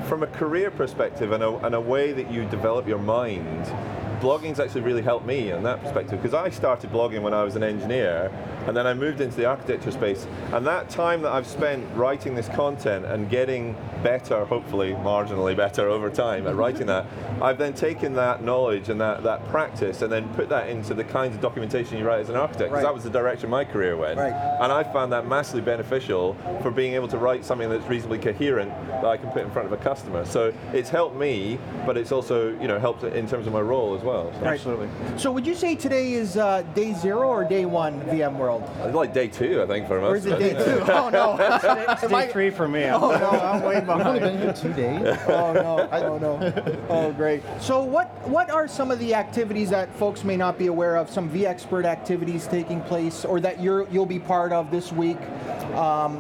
from 0.09 0.23
a 0.23 0.27
career 0.27 0.71
perspective 0.71 1.33
and 1.33 1.43
a, 1.43 1.57
and 1.67 1.75
a 1.75 1.81
way 1.81 2.13
that 2.13 2.31
you 2.31 2.45
develop 2.47 2.87
your 2.87 2.99
mind, 2.99 3.67
blogging's 4.21 4.61
actually 4.61 4.83
really 4.83 5.03
helped 5.03 5.27
me 5.27 5.51
in 5.51 5.65
that 5.65 5.83
perspective 5.83 6.23
because 6.23 6.33
I 6.33 6.49
started 6.51 6.93
blogging 6.93 7.23
when 7.23 7.35
I 7.35 7.43
was 7.43 7.57
an 7.57 7.65
engineer 7.65 8.31
and 8.69 8.77
then 8.77 8.87
I 8.87 8.95
moved 8.95 9.21
into 9.21 9.37
the 9.37 9.47
architecture 9.47 9.91
space 9.91 10.29
and 10.53 10.65
that 10.65 10.89
time 10.89 11.23
that 11.23 11.33
I've 11.33 11.47
spent 11.47 11.85
writing 11.97 12.37
this 12.37 12.47
content 12.51 13.05
and 13.05 13.29
getting 13.29 13.75
better, 14.05 14.45
hopefully 14.45 14.93
marginally 14.93 15.57
better 15.57 15.89
over 15.89 16.09
time 16.09 16.47
at 16.47 16.55
writing 16.55 16.87
that, 16.87 17.05
I've 17.41 17.59
then 17.59 17.73
taken 17.75 18.15
that 18.15 18.45
knowledge 18.45 18.91
and 18.91 19.01
that, 19.01 19.25
that 19.25 19.45
practice 19.49 20.03
and 20.03 20.13
then 20.13 20.29
put 20.35 20.49
that 20.51 20.69
into 20.69 20.95
the 20.95 21.03
kinds 21.03 21.35
of 21.35 21.41
documentation 21.41 21.99
you 21.99 22.05
write 22.07 22.21
as 22.21 22.29
an 22.29 22.37
architect 22.37 22.71
because 22.71 22.75
Right. 22.75 22.83
that 22.85 22.95
was 22.95 23.03
the 23.03 23.11
direction 23.11 23.51
my 23.51 23.65
career 23.65 23.97
went. 23.97 24.21
Right. 24.21 24.33
And 24.61 24.71
I 24.71 24.85
found 24.85 25.11
that 25.13 25.27
massively 25.27 25.63
beneficial 25.63 26.37
for 26.63 26.71
being 26.71 26.95
able 26.95 27.09
to 27.13 27.19
write 27.19 27.45
something 27.45 27.69
that's 27.69 27.87
reasonably 27.89 28.19
coherent 28.19 28.71
that 28.89 29.05
I 29.05 29.19
can 29.19 29.31
put 29.31 29.43
in 29.43 29.51
front 29.51 29.67
of 29.67 29.73
a 29.73 29.77
customer. 29.83 30.25
So 30.25 30.53
it's 30.73 30.89
helped 30.89 31.15
me, 31.15 31.59
but 31.85 31.97
it's 31.99 32.11
also 32.11 32.59
you 32.59 32.67
know 32.67 32.79
helped 32.79 33.05
in 33.05 33.29
terms 33.29 33.47
of 33.47 33.53
my 33.53 33.61
role 33.61 33.95
as 33.95 34.03
well. 34.03 34.33
So 34.41 34.47
Absolutely. 34.47 34.89
so 35.19 35.31
would 35.31 35.47
you 35.47 35.55
say 35.55 35.75
today 35.77 36.15
is 36.15 36.39
uh, 36.39 36.63
day 36.75 36.95
zero 36.95 37.29
or 37.29 37.45
day 37.45 37.67
one 37.67 38.01
VMworld? 38.03 38.63
It's 38.87 38.95
like 38.95 39.13
day 39.13 39.29
two, 39.29 39.63
I 39.63 39.67
think, 39.67 39.87
for 39.87 40.01
most. 40.01 40.11
Or 40.11 40.17
is 40.17 40.27
it 40.27 40.33
of 40.33 40.39
day 40.39 40.53
two? 40.53 40.93
Oh 40.93 41.11
no! 41.11 41.37
It's 41.93 42.05
Am 42.05 42.11
day 42.11 42.29
three 42.33 42.51
for 42.51 42.67
me. 42.67 42.83
Oh 42.93 43.11
no, 43.11 43.31
I'm 43.31 43.63
way 43.63 43.77
I've 43.77 43.89
only 43.89 44.21
behind. 44.21 44.21
been 44.21 44.39
here 44.39 44.53
two 44.53 44.73
days. 44.73 45.19
Oh 45.29 45.53
no! 45.53 45.89
Oh 45.93 46.19
no! 46.19 46.87
Oh 46.89 47.13
great. 47.13 47.43
So 47.61 47.83
what 47.85 48.09
what 48.27 48.51
are 48.51 48.67
some 48.67 48.91
of 48.91 48.99
the 48.99 49.15
activities 49.15 49.69
that 49.71 49.95
folks 49.97 50.25
may 50.25 50.37
not 50.37 50.59
be 50.59 50.69
aware 50.69 50.97
of? 50.97 51.11
Some 51.11 51.29
vExpert 51.29 51.85
activities 51.85 52.47
taking 52.47 52.81
place, 52.83 53.25
or 53.27 53.39
that 53.41 53.61
you're 53.61 53.87
you'll 53.91 54.07
be 54.07 54.19
part 54.19 54.53
of 54.53 54.71
this 54.71 54.93
week? 54.93 55.19
Um, 55.75 56.19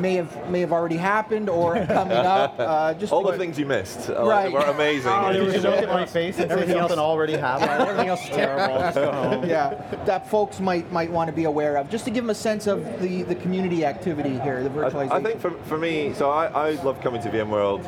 may 0.00 0.14
have 0.14 0.50
may 0.50 0.60
have 0.60 0.72
already 0.72 0.96
happened 0.96 1.48
or 1.48 1.74
coming 1.86 2.12
up. 2.16 2.54
Uh, 2.58 2.94
just 2.94 3.12
All 3.12 3.22
the 3.22 3.36
things 3.38 3.58
you 3.58 3.66
missed 3.66 4.10
uh, 4.10 4.24
Right. 4.24 4.52
were 4.52 4.60
amazing. 4.60 5.10
Oh, 5.12 5.24
there 5.24 5.32
Did 5.34 5.42
was 5.46 5.54
you 5.56 5.60
no- 5.62 5.70
look 5.70 5.82
at 5.82 5.88
my 5.88 6.06
face 6.18 6.38
and 6.38 6.48
say 6.48 6.52
Everything 6.52 6.76
something 6.76 6.98
else- 6.98 7.06
already 7.06 7.36
happened? 7.36 7.70
Everything 7.88 8.08
else 8.08 8.22
is 8.24 8.28
terrible. 8.30 8.78
Just 8.78 8.94
go 8.96 9.12
home. 9.12 9.44
Yeah, 9.48 9.70
that 10.06 10.28
folks 10.28 10.60
might 10.60 10.90
might 10.92 11.10
want 11.10 11.28
to 11.28 11.32
be 11.34 11.44
aware 11.44 11.76
of, 11.76 11.88
just 11.90 12.04
to 12.06 12.10
give 12.10 12.24
them 12.24 12.30
a 12.30 12.34
sense 12.34 12.66
of 12.66 12.84
the, 13.00 13.22
the 13.22 13.34
community 13.36 13.84
activity 13.84 14.38
here, 14.40 14.62
the 14.62 14.70
virtualization. 14.70 15.10
I, 15.12 15.16
I 15.16 15.22
think 15.22 15.40
for, 15.40 15.50
for 15.64 15.78
me, 15.78 16.12
so 16.14 16.30
I, 16.30 16.46
I 16.46 16.70
love 16.82 17.00
coming 17.00 17.22
to 17.22 17.28
VMworld, 17.30 17.82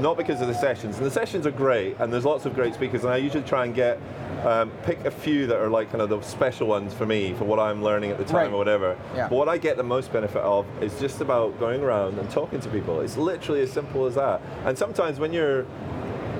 not 0.00 0.16
because 0.16 0.40
of 0.40 0.48
the 0.48 0.54
sessions, 0.54 0.96
and 0.98 1.06
the 1.06 1.10
sessions 1.10 1.46
are 1.46 1.50
great, 1.50 1.96
and 1.98 2.12
there's 2.12 2.24
lots 2.24 2.46
of 2.46 2.54
great 2.54 2.74
speakers, 2.74 3.04
and 3.04 3.12
I 3.12 3.16
usually 3.18 3.42
try 3.44 3.64
and 3.64 3.74
get 3.74 3.98
um, 4.44 4.70
pick 4.82 5.04
a 5.04 5.10
few 5.10 5.46
that 5.46 5.56
are 5.58 5.68
like 5.68 5.90
kind 5.90 6.02
of 6.02 6.08
the 6.08 6.20
special 6.22 6.66
ones 6.66 6.92
for 6.92 7.06
me 7.06 7.32
for 7.34 7.44
what 7.44 7.58
I'm 7.58 7.82
learning 7.82 8.10
at 8.10 8.18
the 8.18 8.24
time 8.24 8.36
Right. 8.36 8.52
or 8.52 8.58
whatever. 8.58 8.96
Yeah. 9.14 9.28
But 9.28 9.36
what 9.36 9.48
I 9.48 9.58
get 9.58 9.76
the 9.76 9.82
most 9.82 10.12
benefit 10.12 10.42
of 10.42 10.66
is 10.82 10.98
just 10.98 11.20
about 11.20 11.58
going 11.60 11.82
around 11.82 12.18
and 12.18 12.28
talking 12.30 12.60
to 12.60 12.68
people. 12.68 13.00
It's 13.00 13.16
literally 13.16 13.60
as 13.62 13.72
simple 13.72 14.06
as 14.06 14.14
that. 14.16 14.40
And 14.64 14.76
sometimes 14.76 15.18
when 15.20 15.32
you're 15.32 15.64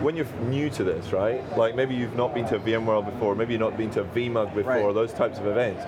when 0.02 0.16
you're 0.16 0.26
new 0.49 0.68
to 0.71 0.85
this, 0.85 1.12
right? 1.12 1.40
Like 1.56 1.75
maybe 1.76 1.94
you've 1.94 2.16
not 2.16 2.35
been 2.35 2.47
to 2.49 2.56
a 2.56 2.59
VMworld 2.61 3.06
before, 3.12 3.35
maybe 3.35 3.52
you've 3.52 3.61
not 3.61 3.76
been 3.76 3.90
to 3.90 4.00
a 4.00 4.04
VMUG 4.04 4.54
before, 4.54 4.73
Right. 4.87 4.94
those 4.94 5.12
types 5.12 5.38
of 5.38 5.47
events. 5.47 5.85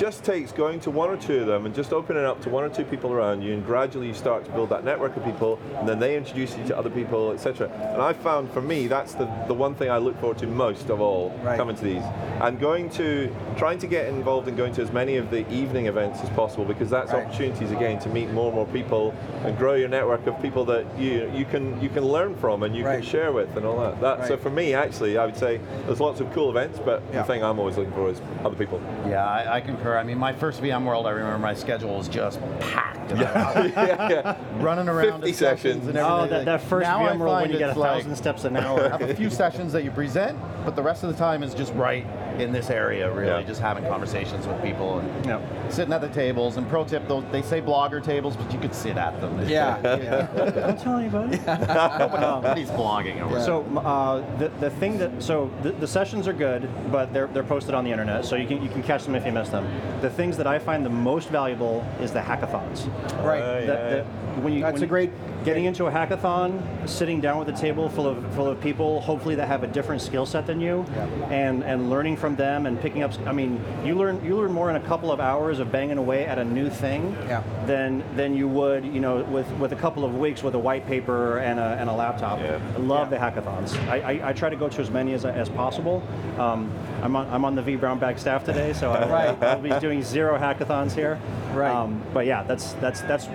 Just 0.00 0.24
takes 0.24 0.52
going 0.52 0.80
to 0.80 0.90
one 0.90 1.10
or 1.10 1.16
two 1.16 1.40
of 1.40 1.46
them 1.46 1.66
and 1.66 1.74
just 1.74 1.92
opening 1.92 2.24
up 2.24 2.40
to 2.42 2.48
one 2.50 2.64
or 2.64 2.68
two 2.68 2.84
people 2.84 3.12
around 3.12 3.42
you, 3.42 3.52
and 3.52 3.64
gradually 3.66 4.06
you 4.08 4.14
start 4.14 4.44
to 4.44 4.50
build 4.52 4.70
that 4.70 4.84
network 4.84 5.16
of 5.16 5.24
people, 5.24 5.58
and 5.78 5.88
then 5.88 5.98
they 5.98 6.16
introduce 6.16 6.56
you 6.56 6.64
to 6.66 6.78
other 6.78 6.90
people, 6.90 7.32
etc. 7.32 7.68
And 7.92 8.00
I 8.00 8.12
found 8.12 8.50
for 8.52 8.62
me 8.62 8.86
that's 8.86 9.14
the, 9.14 9.28
the 9.48 9.54
one 9.54 9.74
thing 9.74 9.90
I 9.90 9.98
look 9.98 10.18
forward 10.20 10.38
to 10.38 10.46
most 10.46 10.88
of 10.90 11.00
all 11.00 11.30
Right. 11.42 11.56
coming 11.58 11.76
to 11.76 11.84
these, 11.84 12.02
and 12.40 12.58
going 12.60 12.88
to 12.90 13.34
trying 13.56 13.78
to 13.80 13.86
get 13.86 14.06
involved 14.08 14.46
in 14.48 14.56
going 14.56 14.72
to 14.74 14.82
as 14.82 14.92
many 14.92 15.16
of 15.16 15.30
the 15.30 15.48
evening 15.52 15.86
events 15.86 16.20
as 16.22 16.30
possible 16.30 16.64
because 16.64 16.88
that's 16.90 17.12
Right. 17.12 17.26
opportunities 17.26 17.70
again 17.72 17.98
to 18.00 18.08
meet 18.08 18.30
more 18.30 18.46
and 18.46 18.54
more 18.54 18.66
people 18.66 19.12
and 19.44 19.58
grow 19.58 19.74
your 19.74 19.88
network 19.88 20.26
of 20.26 20.40
people 20.40 20.64
that 20.66 20.84
you 20.98 21.28
you 21.34 21.44
can 21.44 21.80
you 21.82 21.88
can 21.88 22.04
learn 22.04 22.34
from 22.36 22.62
and 22.62 22.74
you 22.76 22.84
can 22.84 23.02
share 23.02 23.32
with 23.32 23.52
and 23.58 23.66
all 23.66 23.78
that. 23.80 24.00
that 24.00 24.26
So 24.26 24.36
for 24.36 24.50
me, 24.50 24.74
actually, 24.74 25.18
I 25.18 25.26
would 25.26 25.36
say 25.36 25.60
there's 25.86 26.00
lots 26.00 26.20
of 26.20 26.32
cool 26.32 26.50
events, 26.50 26.78
but 26.84 27.02
Yeah. 27.12 27.18
the 27.20 27.24
thing 27.24 27.44
I'm 27.44 27.58
always 27.58 27.76
looking 27.76 27.92
for 27.92 28.08
is 28.10 28.20
other 28.44 28.56
people. 28.56 28.80
Yeah, 29.06 29.24
I, 29.26 29.56
I 29.56 29.60
concur. 29.60 29.96
I 29.98 30.02
mean, 30.02 30.18
my 30.18 30.32
first 30.32 30.62
VMworld, 30.62 31.04
I 31.06 31.10
remember 31.10 31.38
my 31.38 31.54
schedule 31.54 31.96
was 31.96 32.08
just 32.08 32.40
packed. 32.60 33.12
and 33.12 33.22
I 33.22 33.60
was 33.62 33.72
yeah, 33.72 34.08
yeah. 34.08 34.36
running 34.62 34.88
around 34.88 35.20
50 35.20 35.30
to 35.32 35.36
sessions 35.36 35.60
sessions. 35.62 35.86
and 35.88 35.98
Oh, 35.98 36.26
that, 36.28 36.44
that 36.44 36.60
first 36.62 36.84
now 36.86 37.04
I 37.06 37.12
VMworld 37.12 37.42
when 37.42 37.50
you 37.52 37.58
get 37.58 37.68
a 37.68 37.70
it's 37.70 37.78
like- 37.78 37.92
thousand 38.02 38.16
steps 38.16 38.44
an 38.44 38.56
I 38.56 38.64
hour. 38.66 38.88
have 38.88 39.02
a 39.02 39.14
few 39.14 39.30
sessions 39.30 39.72
that 39.72 39.84
you 39.84 39.90
present, 39.90 40.38
but 40.64 40.76
the 40.76 40.82
rest 40.82 41.04
of 41.04 41.10
the 41.10 41.16
time 41.16 41.42
is 41.42 41.54
just 41.54 41.72
right 41.74 42.06
in 42.40 42.52
this 42.52 42.70
area, 42.70 43.10
really, 43.10 43.26
Yeah. 43.42 43.42
just 43.42 43.60
having 43.60 43.84
conversations 43.84 44.46
with 44.46 44.60
people 44.62 44.98
and 45.00 45.26
Yeah. 45.26 45.40
sitting 45.68 45.92
at 45.92 46.00
the 46.00 46.08
tables. 46.08 46.56
And 46.56 46.68
pro 46.68 46.84
tip, 46.84 47.06
though, 47.08 47.20
they 47.32 47.42
say 47.42 47.60
blogger 47.60 48.02
tables, 48.02 48.36
but 48.36 48.52
you 48.52 48.58
could 48.58 48.74
sit 48.74 48.96
at 48.96 49.20
them. 49.20 49.38
Yeah, 49.48 49.78
yeah. 49.98 50.50
Don't 50.54 50.78
tell 50.78 50.96
anybody. 50.98 51.38
Nobody's 51.46 52.70
blogging 52.70 53.20
over. 53.20 53.40
So 53.40 53.62
uh, 53.78 54.38
the, 54.38 54.48
the 54.60 54.70
thing 54.70 54.98
that 54.98 55.22
so 55.22 55.50
the, 55.62 55.72
the 55.72 55.86
sessions 55.86 56.26
are 56.28 56.32
good, 56.32 56.68
but 56.90 57.12
they're, 57.12 57.26
they're 57.28 57.42
posted 57.44 57.74
on 57.74 57.84
the 57.84 57.90
internet, 57.90 58.24
so 58.24 58.36
you 58.36 58.46
can 58.46 58.62
you 58.62 58.68
can 58.68 58.82
catch 58.82 59.04
them 59.04 59.14
if 59.14 59.24
you 59.26 59.32
miss 59.32 59.48
them. 59.48 59.66
The 60.00 60.10
things 60.10 60.36
that 60.36 60.46
I 60.46 60.58
find 60.58 60.84
the 60.84 60.90
most 60.90 61.28
valuable 61.28 61.84
is 62.00 62.12
the 62.12 62.20
hackathons. 62.20 62.86
Right. 63.24 63.40
Uh, 63.42 63.60
The- 63.60 63.66
the- 63.66 64.04
when 64.38 64.52
you, 64.52 64.60
That's 64.60 64.74
when 64.74 64.82
a 64.84 64.86
great- 64.86 65.10
getting 65.44 65.64
into 65.64 65.86
a 65.86 65.90
hackathon, 65.90 66.88
sitting 66.88 67.20
down 67.20 67.38
with 67.38 67.48
a 67.48 67.52
table 67.52 67.88
full 67.88 68.06
of 68.06 68.34
full 68.34 68.46
of 68.46 68.60
people, 68.60 69.00
hopefully 69.00 69.34
that 69.36 69.46
have 69.48 69.62
a 69.62 69.66
different 69.66 70.02
skill 70.02 70.26
set 70.26 70.46
than 70.46 70.60
you, 70.60 70.84
and 71.30 71.62
and 71.64 71.90
learning 71.90 72.16
from 72.16 72.36
them 72.36 72.66
and 72.66 72.80
picking 72.80 73.02
up. 73.02 73.12
I 73.26 73.32
mean, 73.32 73.62
you 73.84 73.94
learn 73.94 74.22
you 74.24 74.36
learn 74.36 74.52
more 74.52 74.70
in 74.70 74.76
a 74.76 74.80
couple 74.86 75.10
of 75.12 75.20
hours 75.20 75.58
of 75.58 75.70
banging 75.72 75.98
away 75.98 76.24
at 76.26 76.38
a 76.38 76.44
new 76.44 76.68
thing 76.68 77.16
Yeah. 77.26 77.42
than 77.66 78.02
than 78.16 78.34
you 78.36 78.48
would 78.48 78.84
you 78.84 79.00
know 79.00 79.22
with 79.24 79.50
with 79.52 79.72
a 79.72 79.76
couple 79.76 80.04
of 80.04 80.16
weeks 80.16 80.42
with 80.42 80.54
a 80.54 80.58
white 80.58 80.86
paper 80.86 81.38
and 81.38 81.58
a, 81.58 81.76
and 81.80 81.88
a 81.88 81.92
laptop. 81.92 82.38
Yeah. 82.40 82.58
I 82.74 82.78
love 82.78 83.10
the 83.10 83.16
hackathons. 83.16 83.76
I, 83.88 84.00
I, 84.00 84.28
I 84.30 84.32
try 84.32 84.48
to 84.50 84.56
go 84.56 84.68
to 84.68 84.80
as 84.80 84.90
many 84.90 85.12
as, 85.14 85.24
as 85.24 85.48
possible. 85.48 86.02
Um, 86.38 86.72
I'm 87.02 87.14
on 87.16 87.28
I'm 87.30 87.44
on 87.44 87.54
the 87.54 87.62
V 87.62 87.76
Brown 87.76 87.98
Bag 87.98 88.18
staff 88.18 88.44
today, 88.44 88.72
so 88.72 88.90
I, 88.92 89.08
Right. 89.08 89.42
I'll 89.42 89.60
be 89.60 89.70
doing 89.80 90.02
zero 90.02 90.38
hackathons 90.38 90.92
here. 90.94 91.18
Right. 91.54 91.70
Um, 91.74 92.02
but 92.12 92.26
yeah, 92.26 92.42
that's 92.42 92.72
that's 92.74 93.00
that's 93.02 93.26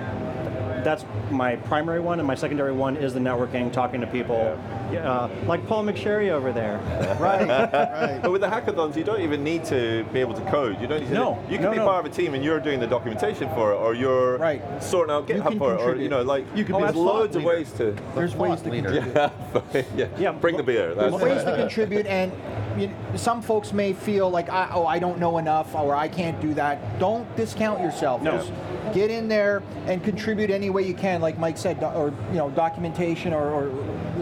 that's 0.83 1.05
my 1.31 1.55
primary 1.55 1.99
one, 1.99 2.19
and 2.19 2.27
my 2.27 2.35
secondary 2.35 2.71
one 2.71 2.95
is 2.97 3.13
the 3.13 3.19
networking, 3.19 3.71
talking 3.71 4.01
to 4.01 4.07
people, 4.07 4.57
yeah. 4.91 5.09
uh, 5.09 5.29
like 5.45 5.65
Paul 5.67 5.83
McSharry 5.85 6.29
over 6.29 6.51
there. 6.51 6.77
right, 7.19 7.47
right. 7.47 8.19
But 8.21 8.31
with 8.31 8.41
the 8.41 8.47
hackathons, 8.47 8.95
you 8.95 9.03
don't 9.03 9.21
even 9.21 9.43
need 9.43 9.63
to 9.65 10.03
be 10.13 10.19
able 10.19 10.33
to 10.33 10.41
code. 10.51 10.79
You 10.81 10.87
don't 10.87 11.01
need 11.01 11.07
to. 11.09 11.13
No, 11.13 11.43
You 11.49 11.55
can 11.57 11.65
no, 11.65 11.71
be 11.71 11.77
no. 11.77 11.85
part 11.85 12.05
of 12.05 12.11
a 12.11 12.15
team 12.15 12.33
and 12.33 12.43
you're 12.43 12.59
doing 12.59 12.79
the 12.79 12.87
documentation 12.87 13.49
for 13.49 13.71
it, 13.73 13.75
or 13.77 13.93
you're 13.93 14.37
Right. 14.37 14.61
sorting 14.81 15.13
out 15.13 15.27
GitHub 15.27 15.57
for 15.57 15.73
it, 15.75 15.81
or 15.81 15.95
you 15.95 16.09
know, 16.09 16.21
like 16.21 16.45
You 16.55 16.63
can 16.65 16.75
Oh, 16.75 16.79
be 16.79 16.83
there's 16.85 16.95
a 16.95 16.99
thought 16.99 17.15
loads 17.15 17.35
of 17.35 17.43
leader. 17.43 17.55
ways 17.57 17.71
to. 17.73 17.95
There's 18.15 18.35
ways 18.35 18.61
to 18.61 18.69
leader. 18.69 18.89
contribute. 19.01 19.33
Yeah, 19.73 19.81
yeah. 19.95 20.07
Yeah, 20.19 20.31
Bring 20.31 20.57
the 20.57 20.63
beer. 20.63 20.93
That's 20.95 21.11
There's 21.11 21.21
ways 21.23 21.43
to 21.43 21.55
contribute, 21.55 22.05
and 22.05 22.31
you 22.77 22.87
know, 22.87 22.93
some 23.15 23.41
folks 23.41 23.71
may 23.73 23.93
feel 23.93 24.29
like, 24.29 24.49
I, 24.49 24.69
oh, 24.73 24.85
I 24.85 24.99
don't 24.99 25.19
know 25.19 25.37
enough, 25.37 25.73
or 25.75 25.95
I 25.95 26.07
can't 26.07 26.39
do 26.41 26.53
that. 26.55 26.99
Don't 26.99 27.27
discount 27.35 27.81
yourself. 27.81 28.21
No. 28.21 28.31
Just 28.37 28.51
get 28.93 29.09
in 29.09 29.27
there 29.27 29.63
and 29.85 30.03
contribute 30.03 30.49
any 30.49 30.69
way 30.69 30.83
you 30.83 30.93
can, 30.93 31.21
like 31.21 31.37
Mike 31.37 31.57
said, 31.57 31.83
or 31.83 32.13
you 32.31 32.37
know, 32.37 32.49
documentation, 32.51 33.33
or, 33.33 33.49
or 33.49 33.69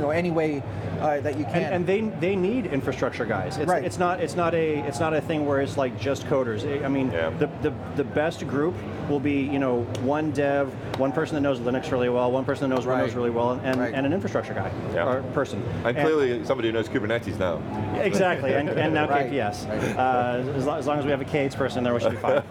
you 0.02 0.08
know, 0.08 0.12
any 0.12 0.32
way 0.32 0.64
uh, 1.00 1.20
that 1.22 1.38
you 1.38 1.46
can. 1.46 1.56
And, 1.64 1.76
and 1.76 1.88
they 1.88 2.02
they 2.20 2.36
need 2.36 2.66
infrastructure 2.66 3.26
guys. 3.26 3.58
It's, 3.58 3.70
Right. 3.70 3.84
it's 3.84 4.00
not 4.00 4.20
it's 4.20 4.36
not 4.36 4.54
a 4.56 4.80
it's 4.88 5.00
not 5.00 5.14
a 5.14 5.22
thing 5.22 5.46
where 5.46 5.62
it's 5.62 5.78
like 5.78 6.00
just 6.00 6.26
coders. 6.26 6.66
I 6.66 6.84
I 6.86 6.88
mean, 6.90 7.12
Yeah. 7.12 7.30
the, 7.38 7.48
the 7.62 7.74
the 7.96 8.04
best 8.04 8.48
group 8.48 8.76
will 9.10 9.20
be 9.20 9.42
you 9.42 9.60
know 9.60 9.82
one 10.04 10.32
dev, 10.32 10.70
one 11.00 11.12
person 11.12 11.36
that 11.36 11.42
knows 11.42 11.60
Linux 11.60 11.92
really 11.92 12.10
well, 12.10 12.32
one 12.32 12.46
person 12.46 12.68
that 12.70 12.76
knows 12.76 12.86
Windows 12.88 13.10
Right. 13.10 13.16
really 13.16 13.30
well, 13.30 13.60
and, 13.64 13.80
Right. 13.80 13.94
and 13.94 14.06
an 14.06 14.14
infrastructure 14.14 14.54
guy 14.54 14.72
Yeah. 14.94 15.08
or 15.08 15.22
person. 15.34 15.64
And 15.86 15.96
clearly, 15.96 16.44
somebody 16.46 16.70
who 16.70 16.74
knows 16.74 16.90
Kubernetes 16.90 17.38
now. 17.38 17.62
exactly, 18.02 18.54
and, 18.54 18.70
and 18.84 18.94
now 18.94 19.08
Right. 19.08 19.30
KPS. 19.32 19.68
Uh, 19.98 20.44
as, 20.58 20.66
long, 20.66 20.80
as 20.80 20.88
long 20.88 21.00
as 21.00 21.06
we 21.06 21.12
have 21.12 21.22
a 21.22 21.26
KH 21.26 21.56
person 21.56 21.84
there, 21.84 21.94
we 21.94 22.00
should 22.00 22.12
be 22.12 22.18
fine. 22.18 22.42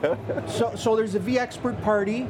so, 0.46 0.72
so 0.76 0.94
there's 0.96 1.14
a 1.14 1.18
V 1.18 1.38
Expert 1.38 1.80
party 1.82 2.26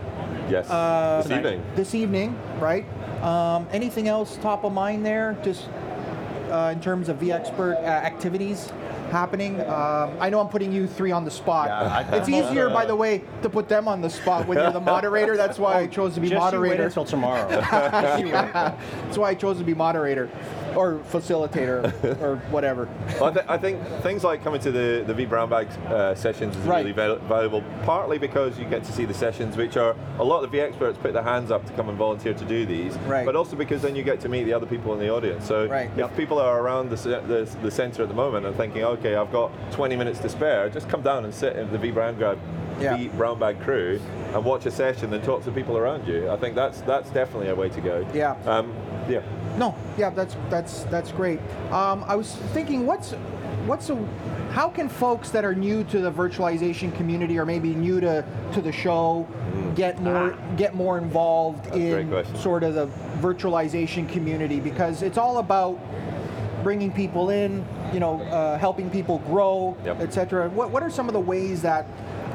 Yes. 0.49 0.69
Uh, 0.69 1.23
this 1.23 1.37
evening. 1.37 1.63
this 1.77 1.95
evening, 1.95 2.39
right? 2.59 2.85
Um, 3.23 3.67
anything 3.71 4.09
else 4.09 4.39
top 4.39 4.65
of 4.65 4.73
mind 4.73 5.05
there, 5.05 5.39
just 5.45 5.69
uh, 6.51 6.71
in 6.73 6.81
terms 6.81 7.09
of 7.09 7.21
Expert 7.33 7.77
uh, 7.77 7.85
activities 7.87 8.73
happening? 9.11 9.61
Um, 9.61 10.11
I 10.21 10.31
know 10.31 10.41
I'm 10.41 10.49
putting 10.49 10.73
you 10.73 10.87
three 10.87 11.13
on 11.13 11.25
the 11.25 11.31
spot. 11.31 11.69
Yeah, 11.69 12.07
I- 12.13 12.17
it's 12.17 12.29
easier, 12.29 12.71
by 12.71 12.85
the 12.87 12.95
way, 12.97 13.23
to 13.43 13.49
put 13.51 13.69
them 13.69 13.89
on 13.89 14.01
the 14.01 14.11
spot 14.11 14.47
when 14.47 14.59
you're 14.59 14.73
the 14.73 14.81
moderator. 14.81 15.37
That's 15.37 15.59
why 15.59 15.81
I 15.81 15.87
chose 15.87 16.15
to 16.15 16.21
be 16.21 16.29
Just 16.29 16.53
you 16.53 16.61
wait 16.61 16.69
moderator. 16.69 16.85
until 16.85 17.05
tomorrow. 17.05 17.49
Just 17.61 18.19
you 18.21 18.27
wait. 18.27 18.33
That's 18.33 19.19
why 19.19 19.31
I 19.31 19.35
chose 19.35 19.59
to 19.59 19.65
be 19.65 19.75
moderator 19.75 20.31
or 20.77 21.01
facilitator 21.11 21.93
or 22.23 22.37
whatever. 22.51 22.89
Well, 23.21 23.25
I, 23.25 23.33
th- 23.33 23.47
I 23.49 23.59
think 23.59 23.83
things 24.03 24.23
like 24.23 24.45
coming 24.45 24.61
to 24.61 24.71
the, 24.71 25.03
the 25.07 25.13
V 25.15 25.25
Brown 25.27 25.51
Bag 25.51 25.67
uh, 25.89 26.15
sessions 26.15 26.57
is 26.57 26.63
Right. 26.65 26.79
really 26.81 26.93
val- 26.93 27.17
valuable, 27.17 27.65
partly 27.85 28.19
because 28.19 28.57
you 28.59 28.65
get 28.67 28.85
to 28.85 28.93
see 28.93 29.05
the 29.05 29.15
sessions, 29.15 29.57
which 29.57 29.77
are 29.77 29.97
a 30.19 30.25
lot 30.25 30.45
of 30.45 30.51
the 30.51 30.57
V 30.57 30.61
experts 30.61 30.97
put 30.99 31.13
their 31.13 31.25
hands 31.25 31.51
up 31.51 31.67
to 31.67 31.73
come 31.73 31.89
and 31.89 31.99
volunteer 31.99 32.35
to 32.35 32.45
do 32.45 32.65
these, 32.67 32.97
Right. 32.99 33.27
but 33.27 33.35
also 33.35 33.57
because 33.57 33.83
then 33.83 33.97
you 33.97 34.05
get 34.05 34.21
to 34.21 34.29
meet 34.29 34.45
the 34.45 34.53
other 34.53 34.67
people 34.67 34.93
in 34.95 35.01
the 35.01 35.11
audience. 35.13 35.45
So 35.47 35.67
Right. 35.67 35.91
if 35.91 35.99
Yep. 35.99 36.17
people 36.17 36.39
are 36.39 36.61
around 36.61 36.91
the, 36.91 36.97
the, 36.97 37.49
the 37.63 37.71
center 37.71 38.03
at 38.05 38.09
the 38.09 38.15
moment 38.15 38.47
and 38.47 38.55
thinking, 38.57 38.85
okay, 39.01 39.15
I've 39.17 39.33
got 39.33 39.51
20 39.73 39.97
minutes 39.97 40.19
to 40.21 40.29
spare, 40.29 40.69
just 40.69 40.89
come 40.89 41.03
down 41.03 41.25
and 41.25 41.35
sit 41.35 41.57
in 41.57 41.71
the 41.73 41.79
V 41.79 41.91
Brown 41.91 42.19
Bag, 42.19 42.39
Yeah. 42.81 42.97
v 42.97 43.09
Brown 43.09 43.39
Bag 43.39 43.61
crew 43.61 44.01
and 44.35 44.45
watch 44.45 44.67
a 44.67 44.71
session 44.71 45.13
and 45.13 45.23
talk 45.25 45.43
to 45.45 45.51
people 45.51 45.77
around 45.77 46.07
you. 46.07 46.31
I 46.31 46.37
think 46.37 46.55
that's 46.55 46.81
that's 46.83 47.11
definitely 47.11 47.49
a 47.49 47.55
way 47.55 47.69
to 47.71 47.81
go. 47.81 48.07
Yeah. 48.15 48.37
Um, 48.47 48.73
yeah. 49.09 49.21
No, 49.59 49.75
yeah, 49.99 50.11
that's 50.11 50.37
that's 50.49 50.85
that's 50.85 51.13
great. 51.13 51.41
Um, 51.73 52.05
I 52.07 52.15
was 52.15 52.37
thinking, 52.53 52.87
what's 52.87 53.13
what's 53.67 53.91
a 53.91 53.97
how 54.53 54.69
can 54.69 54.89
folks 54.89 55.31
that 55.31 55.45
are 55.45 55.55
new 55.55 55.85
to 55.85 56.01
the 56.01 56.11
virtualization 56.11 56.95
community 56.97 57.39
or 57.39 57.45
maybe 57.47 57.75
new 57.75 58.01
to, 58.01 58.25
to 58.53 58.61
the 58.61 58.73
show 58.73 59.27
get 59.77 60.01
more 60.01 60.37
get 60.57 60.75
more 60.75 60.99
involved 60.99 61.65
Mm. 61.67 62.11
That's 62.11 62.29
in 62.31 62.37
sort 62.37 62.63
of 62.65 62.75
the 62.75 62.87
virtualization 63.21 64.09
community 64.09 64.59
because 64.61 65.03
it's 65.03 65.19
all 65.19 65.39
about 65.39 65.79
bringing 66.63 66.93
people 66.93 67.31
in, 67.31 67.65
you 67.93 68.01
know, 68.01 68.21
uh, 68.23 68.59
helping 68.59 68.91
people 68.91 69.19
grow, 69.27 69.77
Yep. 69.85 70.01
etc. 70.01 70.49
What 70.51 70.71
what 70.71 70.83
are 70.83 70.91
some 70.91 71.09
of 71.09 71.13
the 71.15 71.21
ways 71.21 71.63
that 71.63 71.87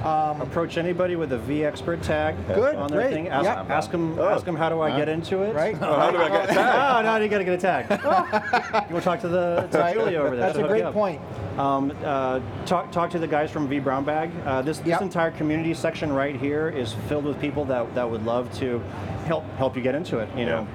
um, 0.03 0.39
Approach 0.39 0.77
anybody 0.77 1.15
with 1.15 1.31
a 1.31 1.37
V 1.39 1.65
expert 1.65 2.03
tag 2.03 2.35
Good, 2.47 2.75
on 2.75 2.91
their 2.91 3.01
great, 3.01 3.13
thing. 3.13 3.27
Ask, 3.29 3.45
yeah. 3.45 3.65
ask 3.75 3.89
them, 3.89 4.19
Oh. 4.19 4.29
ask 4.29 4.45
them 4.45 4.55
how 4.55 4.69
do 4.69 4.79
I 4.79 4.95
get 4.95 5.09
into 5.09 5.41
it. 5.41 5.55
right? 5.55 5.75
Oh, 5.81 5.99
how 5.99 6.11
do 6.11 6.17
I 6.19 6.29
get 6.29 6.43
a 6.51 6.53
tag? 6.53 6.95
Oh, 6.95 7.01
no, 7.01 7.23
you 7.23 7.27
got 7.27 7.39
to 7.39 7.43
get 7.43 7.53
a 7.55 7.57
tag. 7.57 7.85
you 7.89 8.07
want 8.07 8.87
to 8.89 9.01
talk 9.01 9.19
to 9.21 9.27
the 9.27 9.67
to 9.71 9.79
Right. 9.79 9.95
Julia 9.95 10.19
over 10.19 10.35
there. 10.35 10.45
That's 10.45 10.57
she'll 10.57 10.65
a 10.65 10.67
great 10.67 10.93
point. 10.93 11.19
Um, 11.57 11.91
uh, 12.03 12.39
talk 12.67 12.91
talk 12.91 13.09
to 13.11 13.19
the 13.19 13.25
guys 13.27 13.49
from 13.49 13.67
V 13.67 13.79
Brown 13.79 14.03
Bag. 14.03 14.29
Uh, 14.45 14.61
this 14.61 14.77
Yep. 14.79 14.85
this 14.85 15.01
entire 15.01 15.31
community 15.31 15.73
section 15.73 16.13
right 16.13 16.35
here 16.35 16.69
is 16.69 16.93
filled 17.09 17.25
with 17.25 17.39
people 17.41 17.65
that, 17.65 17.95
that 17.95 18.07
would 18.07 18.25
love 18.25 18.53
to 18.59 18.83
help 19.25 19.43
help 19.57 19.75
you 19.75 19.81
get 19.81 19.95
into 19.95 20.19
it. 20.19 20.29
You 20.37 20.45
know, 20.45 20.67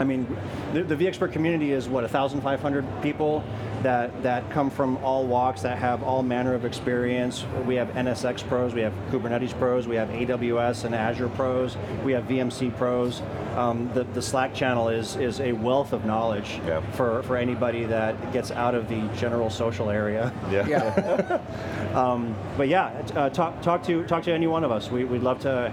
I 0.00 0.04
mean, 0.04 0.26
the, 0.72 0.82
the 0.82 0.96
vExpert 0.96 1.30
community 1.30 1.72
is 1.72 1.86
what 1.86 2.02
1,500 2.04 3.02
people 3.02 3.44
that 3.82 4.22
that 4.22 4.50
come 4.50 4.70
from 4.70 4.96
all 5.04 5.26
walks 5.26 5.60
that 5.62 5.76
have 5.78 6.02
all 6.02 6.22
manner 6.22 6.54
of 6.54 6.64
experience. 6.64 7.44
We 7.66 7.74
have 7.74 7.88
NSX 7.90 8.46
pros, 8.48 8.72
we 8.72 8.80
have 8.80 8.94
Kubernetes 9.10 9.56
pros, 9.58 9.86
we 9.86 9.96
have 9.96 10.08
AWS 10.08 10.84
and 10.84 10.94
Azure 10.94 11.28
pros, 11.28 11.76
we 12.02 12.12
have 12.12 12.24
VMC 12.24 12.74
pros. 12.78 13.20
Um, 13.56 13.90
the, 13.92 14.04
the 14.04 14.22
Slack 14.22 14.54
channel 14.54 14.88
is 14.88 15.16
is 15.16 15.40
a 15.40 15.52
wealth 15.52 15.92
of 15.92 16.06
knowledge 16.06 16.60
Yeah. 16.66 16.80
for, 16.92 17.22
for 17.24 17.36
anybody 17.36 17.84
that 17.84 18.32
gets 18.32 18.50
out 18.50 18.74
of 18.74 18.88
the 18.88 19.06
general 19.16 19.50
social 19.50 19.90
area. 19.90 20.32
Yeah. 20.50 20.66
Yeah. 20.66 21.40
Um, 21.90 22.36
but 22.56 22.68
yeah, 22.68 22.86
uh, 23.16 23.30
talk 23.30 23.60
talk 23.62 23.82
to 23.86 24.06
talk 24.06 24.22
to 24.22 24.32
any 24.32 24.46
one 24.46 24.62
of 24.62 24.70
us. 24.70 24.92
We, 24.92 25.04
we'd 25.04 25.22
love 25.24 25.40
to 25.40 25.72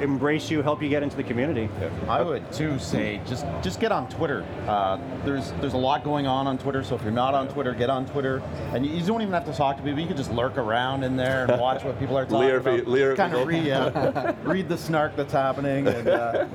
embrace 0.00 0.50
you, 0.50 0.62
help 0.62 0.82
you 0.82 0.88
get 0.88 1.02
into 1.02 1.16
the 1.16 1.22
community. 1.22 1.68
I 2.08 2.22
would 2.22 2.50
too 2.52 2.78
say 2.78 3.20
just 3.26 3.44
just 3.62 3.80
get 3.80 3.92
on 3.92 4.08
Twitter. 4.08 4.44
Uh, 4.66 4.98
there's 5.24 5.52
there's 5.60 5.74
a 5.74 5.78
lot 5.78 6.04
going 6.04 6.26
on 6.26 6.46
on 6.46 6.58
Twitter, 6.58 6.82
so 6.82 6.94
if 6.94 7.02
you're 7.02 7.10
not 7.12 7.34
on 7.34 7.48
Twitter, 7.48 7.72
get 7.74 7.90
on 7.90 8.06
Twitter. 8.06 8.42
And 8.72 8.84
you, 8.86 8.92
you 8.92 9.04
don't 9.06 9.20
even 9.22 9.32
have 9.34 9.44
to 9.46 9.52
talk 9.52 9.76
to 9.76 9.82
people. 9.82 9.98
You 10.00 10.06
can 10.06 10.16
just 10.16 10.30
lurk 10.32 10.56
around 10.58 11.04
in 11.04 11.16
there 11.16 11.46
and 11.46 11.60
watch 11.60 11.84
what 11.84 11.98
people 11.98 12.16
are 12.18 12.24
talking 12.26 12.38
Leer 12.40 12.56
about. 12.58 12.78
pe- 12.80 12.84
leer 12.90 13.16
kind 13.16 13.34
of 13.34 13.46
read, 13.46 13.64
yeah, 13.64 14.34
read 14.44 14.68
the 14.68 14.76
snark 14.78 15.16
that's 15.16 15.32
happening. 15.32 15.86
And, 15.86 16.08
uh, 16.08 16.46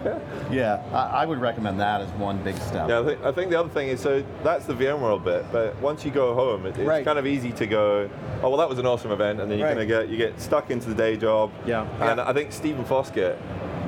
yeah, 0.51 0.81
I, 0.91 1.23
I 1.23 1.25
would 1.25 1.39
recommend 1.39 1.79
that 1.79 2.01
as 2.01 2.09
one 2.11 2.43
big 2.43 2.57
step. 2.57 2.89
Yeah, 2.89 2.99
I 3.01 3.03
think, 3.05 3.23
I 3.23 3.31
think 3.31 3.49
the 3.51 3.59
other 3.59 3.69
thing 3.69 3.89
is 3.89 3.99
so 3.99 4.23
that's 4.43 4.65
the 4.65 4.73
VMworld 4.73 5.23
bit, 5.23 5.45
but 5.51 5.75
once 5.81 6.03
you 6.05 6.11
go 6.11 6.33
home, 6.33 6.65
it, 6.65 6.69
it's 6.69 6.79
Right. 6.79 7.05
kind 7.05 7.19
of 7.19 7.25
easy 7.27 7.51
to 7.53 7.65
go, 7.67 8.09
oh 8.41 8.49
well, 8.49 8.57
that 8.57 8.69
was 8.69 8.79
an 8.79 8.85
awesome 8.85 9.11
event, 9.11 9.39
and 9.41 9.49
then 9.51 9.57
you 9.59 9.65
Right. 9.65 9.71
kind 9.77 9.81
of 9.81 9.87
get 9.87 10.09
you 10.09 10.17
get 10.17 10.39
stuck 10.39 10.69
into 10.71 10.89
the 10.89 10.95
day 10.95 11.17
job. 11.17 11.51
Yeah. 11.65 11.81
And 12.01 12.17
Yeah. 12.19 12.29
I 12.29 12.33
think 12.33 12.51
Stephen 12.51 12.85
Foskett 12.85 13.34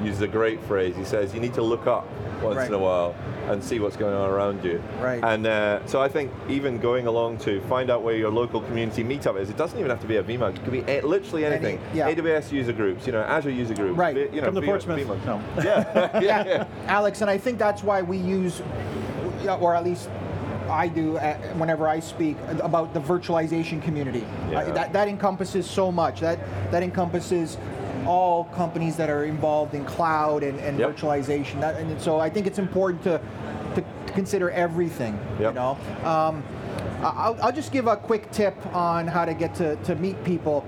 uses 0.04 0.22
a 0.22 0.28
great 0.28 0.62
phrase. 0.64 0.96
He 0.96 1.04
says 1.04 1.34
you 1.34 1.40
need 1.40 1.54
to 1.56 1.62
look 1.62 1.88
up 1.88 2.08
once 2.44 2.58
Right. 2.58 2.68
in 2.68 2.74
a 2.74 2.78
while 2.78 3.16
and 3.48 3.64
see 3.64 3.80
what's 3.80 3.96
going 3.98 4.14
on 4.14 4.30
around 4.30 4.64
you. 4.64 4.82
Right. 5.02 5.24
And 5.24 5.48
uh, 5.48 5.84
so 5.88 6.00
I 6.02 6.08
think 6.08 6.32
even 6.48 6.78
going 6.78 7.08
along 7.08 7.40
to 7.40 7.62
find 7.62 7.90
out 7.90 8.04
where 8.04 8.16
your 8.16 8.30
local 8.30 8.62
community 8.62 9.04
meetup 9.04 9.40
is, 9.40 9.50
it 9.50 9.58
doesn't 9.58 9.78
even 9.80 9.90
have 9.90 10.02
to 10.02 10.08
be 10.08 10.18
a 10.18 10.24
VMUG. 10.24 10.56
It 10.58 10.64
could 10.64 10.72
be 10.72 10.84
a- 10.88 11.02
literally 11.02 11.46
anything. 11.46 11.80
yeah. 11.96 12.10
AWS 12.12 12.52
user 12.52 12.74
groups, 12.74 13.08
you 13.08 13.14
know, 13.14 13.22
Azure 13.22 13.50
user 13.50 13.74
groups. 13.74 13.98
Right. 13.98 14.14
vi- 14.16 14.36
You 14.36 14.42
know, 14.42 14.48
Come 14.48 14.56
to 14.56 14.62
V- 14.62 14.68
Portsmouth. 14.68 15.00
VMUG. 15.00 15.26
No. 15.26 15.42
Yeah. 15.64 16.20
yeah. 16.22 16.46
yeah. 16.46 16.68
Alex, 16.88 17.22
and 17.22 17.30
I 17.30 17.38
think 17.40 17.58
that's 17.58 17.82
why 17.84 18.02
we 18.04 18.18
use 18.18 18.62
or 19.60 19.74
at 19.76 19.84
least 19.86 20.10
I 20.70 20.90
do 20.90 21.18
uh, 21.18 21.36
whenever 21.54 21.88
I 21.88 22.00
speak 22.02 22.36
about 22.62 22.94
the 22.94 23.00
virtualization 23.00 23.82
community. 23.82 24.26
Yeah. 24.52 24.60
Uh, 24.60 24.74
that, 24.74 24.94
that 24.94 25.08
encompasses 25.08 25.68
so 25.70 25.92
much. 25.92 26.20
That 26.20 26.40
that 26.72 26.84
encompasses 26.84 27.58
all 28.08 28.46
companies 28.46 28.96
that 28.96 29.10
are 29.10 29.26
involved 29.26 29.74
in 29.76 29.84
cloud 29.86 30.44
and, 30.44 30.60
and 30.60 30.80
Yep. 30.80 30.96
virtualization. 30.96 31.60
That, 31.62 31.76
and 31.80 32.02
so 32.02 32.20
I 32.20 32.30
think 32.30 32.48
it's 32.48 32.60
important 32.60 33.04
to 33.04 33.22
to 33.76 33.84
consider 34.14 34.50
everything. 34.50 35.20
You 35.40 35.52
know. 35.52 35.78
Um, 36.04 36.44
I'll, 37.04 37.38
I'll 37.44 37.52
just 37.52 37.72
give 37.72 37.86
a 37.86 37.96
quick 37.96 38.32
tip 38.32 38.56
on 38.74 39.06
how 39.08 39.24
to 39.26 39.36
get 39.36 39.54
to, 39.56 39.76
to 39.84 39.94
meet 39.96 40.24
people. 40.24 40.66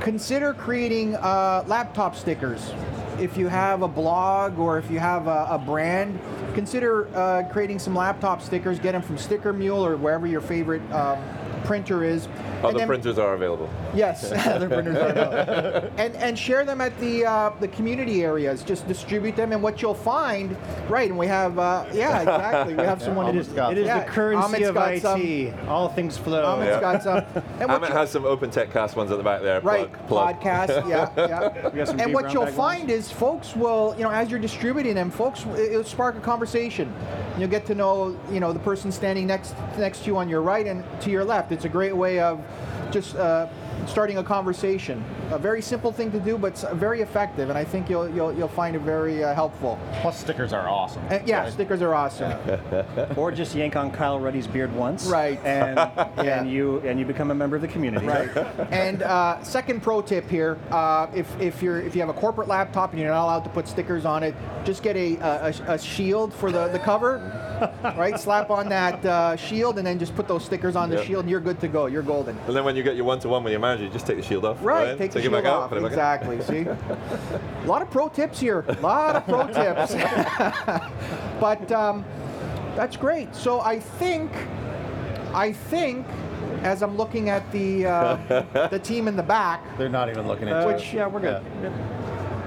Consider 0.00 0.54
creating 0.54 1.16
uh, 1.16 1.64
laptop 1.66 2.16
stickers. 2.16 2.72
If 3.20 3.36
you 3.36 3.48
have 3.48 3.82
a 3.82 3.88
blog 3.88 4.58
or 4.58 4.78
if 4.78 4.90
you 4.90 4.98
have 4.98 5.26
a, 5.26 5.46
a 5.50 5.58
brand, 5.58 6.18
consider 6.54 7.08
uh, 7.14 7.42
creating 7.52 7.78
some 7.78 7.94
laptop 7.94 8.40
stickers. 8.40 8.78
Get 8.78 8.92
them 8.92 9.02
from 9.02 9.18
Sticker 9.18 9.52
Mule 9.52 9.84
or 9.84 9.96
wherever 9.96 10.26
your 10.26 10.40
favorite 10.40 10.82
um, 10.92 11.18
printer 11.64 12.04
is. 12.04 12.28
And 12.56 12.64
Other 12.64 12.78
then- 12.78 12.88
printers 12.88 13.18
are 13.18 13.34
available. 13.34 13.68
Yes, 13.94 14.32
other 14.46 14.68
printers 14.68 14.96
are 14.96 15.08
available. 15.08 15.90
and 15.98 16.16
and 16.16 16.38
share 16.38 16.64
them 16.64 16.80
at 16.80 16.98
the 17.00 17.24
uh, 17.26 17.50
the 17.60 17.68
community 17.68 18.24
areas. 18.24 18.62
Just 18.62 18.88
distribute 18.88 19.36
them, 19.36 19.52
and 19.52 19.62
what 19.62 19.82
you'll 19.82 19.94
find, 19.94 20.56
right? 20.88 21.08
And 21.10 21.18
we 21.18 21.26
have, 21.26 21.58
uh, 21.58 21.84
yeah, 21.92 22.20
exactly. 22.20 22.74
We 22.74 22.82
have 22.84 23.02
someone. 23.06 23.26
It 23.28 23.36
is, 23.36 23.48
Ahmed's 23.48 23.56
got 23.56 23.72
it 23.72 23.78
is 23.78 23.86
some. 23.88 23.98
the 24.00 24.04
currency 24.06 24.60
Yeah, 24.60 24.68
of 24.68 24.76
Ahmed's 24.76 25.02
got 25.02 25.20
IT. 25.20 25.68
All 25.68 25.88
things 25.90 26.16
flow. 26.16 26.44
Ahmed's 26.44 26.68
Yeah. 26.70 26.80
got 26.80 27.02
some. 27.02 27.16
And 27.60 27.70
Amit 27.70 27.88
has 27.92 28.10
some 28.10 28.24
Open 28.24 28.50
Tech 28.50 28.72
Cast 28.72 28.96
ones 28.96 29.10
at 29.10 29.18
the 29.18 29.24
back 29.24 29.42
there. 29.42 29.60
Right, 29.60 29.92
Plug, 30.08 30.08
plug. 30.08 30.40
podcast, 30.40 30.88
yeah, 30.88 31.10
yeah. 31.16 31.68
We 31.70 31.80
and 32.02 32.14
what 32.14 32.32
you'll 32.32 32.44
bag 32.46 32.54
find 32.54 32.90
is 32.90 33.10
folks 33.12 33.54
will, 33.54 33.94
you 33.98 34.02
know, 34.04 34.10
as 34.10 34.30
you're 34.30 34.40
distributing 34.40 34.94
them, 34.94 35.10
folks, 35.10 35.44
it'll 35.58 35.84
spark 35.84 36.16
a 36.16 36.20
conversation. 36.20 36.92
You'll 37.38 37.48
get 37.48 37.66
to 37.66 37.74
know, 37.74 38.18
you 38.30 38.40
know, 38.40 38.52
the 38.52 38.58
person 38.58 38.90
standing 38.90 39.26
next 39.26 39.54
next 39.76 40.00
to 40.00 40.06
you 40.06 40.16
on 40.16 40.28
your 40.28 40.40
right 40.40 40.66
and 40.66 40.82
to 41.02 41.10
your 41.10 41.24
left. 41.24 41.52
It's 41.52 41.66
a 41.66 41.68
great 41.68 41.94
way 41.94 42.18
of 42.18 42.42
just 42.90 43.14
uh, 43.16 43.48
starting 43.86 44.18
a 44.18 44.24
conversation. 44.24 45.04
A 45.32 45.38
very 45.38 45.60
simple 45.60 45.90
thing 45.92 46.12
to 46.12 46.20
do, 46.20 46.38
but 46.38 46.48
it's 46.48 46.64
very 46.74 47.00
effective, 47.02 47.48
and 47.50 47.58
I 47.58 47.64
think 47.64 47.90
you'll 47.90 48.08
you'll, 48.08 48.32
you'll 48.32 48.48
find 48.48 48.76
it 48.76 48.82
very 48.82 49.24
uh, 49.24 49.34
helpful. 49.34 49.78
Plus, 50.00 50.18
stickers 50.20 50.52
are 50.52 50.68
awesome. 50.68 51.02
And 51.10 51.26
yeah, 51.26 51.42
Right? 51.42 51.52
stickers 51.52 51.82
are 51.82 51.94
awesome. 51.94 52.32
or 53.16 53.32
just 53.32 53.54
yank 53.54 53.74
on 53.76 53.90
Kyle 53.90 54.20
Ruddy's 54.20 54.46
beard 54.46 54.72
once, 54.74 55.06
Right. 55.06 55.38
And 55.44 55.76
Yeah. 56.16 56.40
and 56.40 56.50
you 56.50 56.78
and 56.80 56.98
you 56.98 57.04
become 57.04 57.30
a 57.30 57.34
member 57.34 57.56
of 57.56 57.62
the 57.62 57.68
community, 57.68 58.06
Right. 58.06 58.30
and 58.70 59.02
uh, 59.02 59.42
second 59.42 59.82
pro 59.82 60.00
tip 60.02 60.28
here: 60.30 60.58
uh, 60.70 61.08
if 61.14 61.28
if 61.40 61.62
you're 61.62 61.80
if 61.80 61.94
you 61.94 62.00
have 62.00 62.10
a 62.10 62.18
corporate 62.18 62.48
laptop 62.48 62.92
and 62.92 63.00
you're 63.00 63.10
not 63.10 63.24
allowed 63.24 63.44
to 63.44 63.50
put 63.50 63.66
stickers 63.68 64.04
on 64.04 64.22
it, 64.22 64.34
just 64.64 64.82
get 64.82 64.96
a 64.96 65.16
a, 65.16 65.52
a- 65.68 65.72
a 65.74 65.78
shield 65.78 66.32
for 66.32 66.52
the, 66.52 66.68
the 66.68 66.78
cover. 66.78 67.20
right, 67.96 68.20
slap 68.20 68.50
on 68.50 68.68
that 68.68 69.02
uh, 69.04 69.34
shield 69.34 69.78
and 69.78 69.86
then 69.86 69.98
just 69.98 70.14
put 70.14 70.28
those 70.28 70.44
stickers 70.44 70.76
on 70.76 70.90
the 70.90 71.02
shield, 71.04 71.20
and 71.24 71.30
you're 71.30 71.40
good 71.40 71.58
to 71.60 71.68
go. 71.68 71.86
You're 71.86 72.02
golden. 72.02 72.36
And 72.46 72.54
then 72.54 72.64
when 72.64 72.76
you 72.76 72.82
get 72.82 72.96
your 72.96 73.06
one-to-one 73.06 73.42
with 73.42 73.50
your 73.50 73.60
manager, 73.60 73.84
you 73.84 73.90
just 73.90 74.06
take 74.06 74.16
the 74.18 74.22
shield 74.22 74.44
off. 74.44 74.62
Right, 74.62 74.98
then, 74.98 74.98
take 75.16 75.26
it 75.26 75.30
shield 75.30 75.42
back 75.44 75.52
out, 75.52 75.62
off. 75.62 75.68
put 75.70 75.78
it 75.78 75.82
back. 75.82 76.22
Exactly. 76.22 76.40
See, 76.42 76.68
a 76.68 77.66
lot 77.66 77.82
of 77.82 77.90
pro 77.90 78.08
tips 78.08 78.38
here. 78.40 78.64
A 78.68 78.72
lot 78.80 79.16
of 79.16 79.24
pro 79.24 79.46
tips. 79.48 79.94
but 81.40 81.70
um, 81.72 82.04
that's 82.74 82.96
great. 82.96 83.34
So 83.34 83.60
I 83.60 83.80
think, 83.80 84.30
I 85.34 85.52
think, 85.52 86.06
as 86.62 86.82
I'm 86.82 86.96
looking 86.96 87.28
at 87.30 87.50
the 87.52 87.86
uh, 87.86 88.68
the 88.70 88.78
team 88.78 89.08
in 89.08 89.16
the 89.16 89.22
back, 89.22 89.62
They're 89.78 89.88
not 89.88 90.08
even 90.08 90.26
looking 90.26 90.48
at 90.48 90.54
Uh, 90.56 90.68
you. 90.68 90.74
which 90.74 90.92
yeah, 90.92 91.06
we're 91.06 91.20
good. 91.20 91.42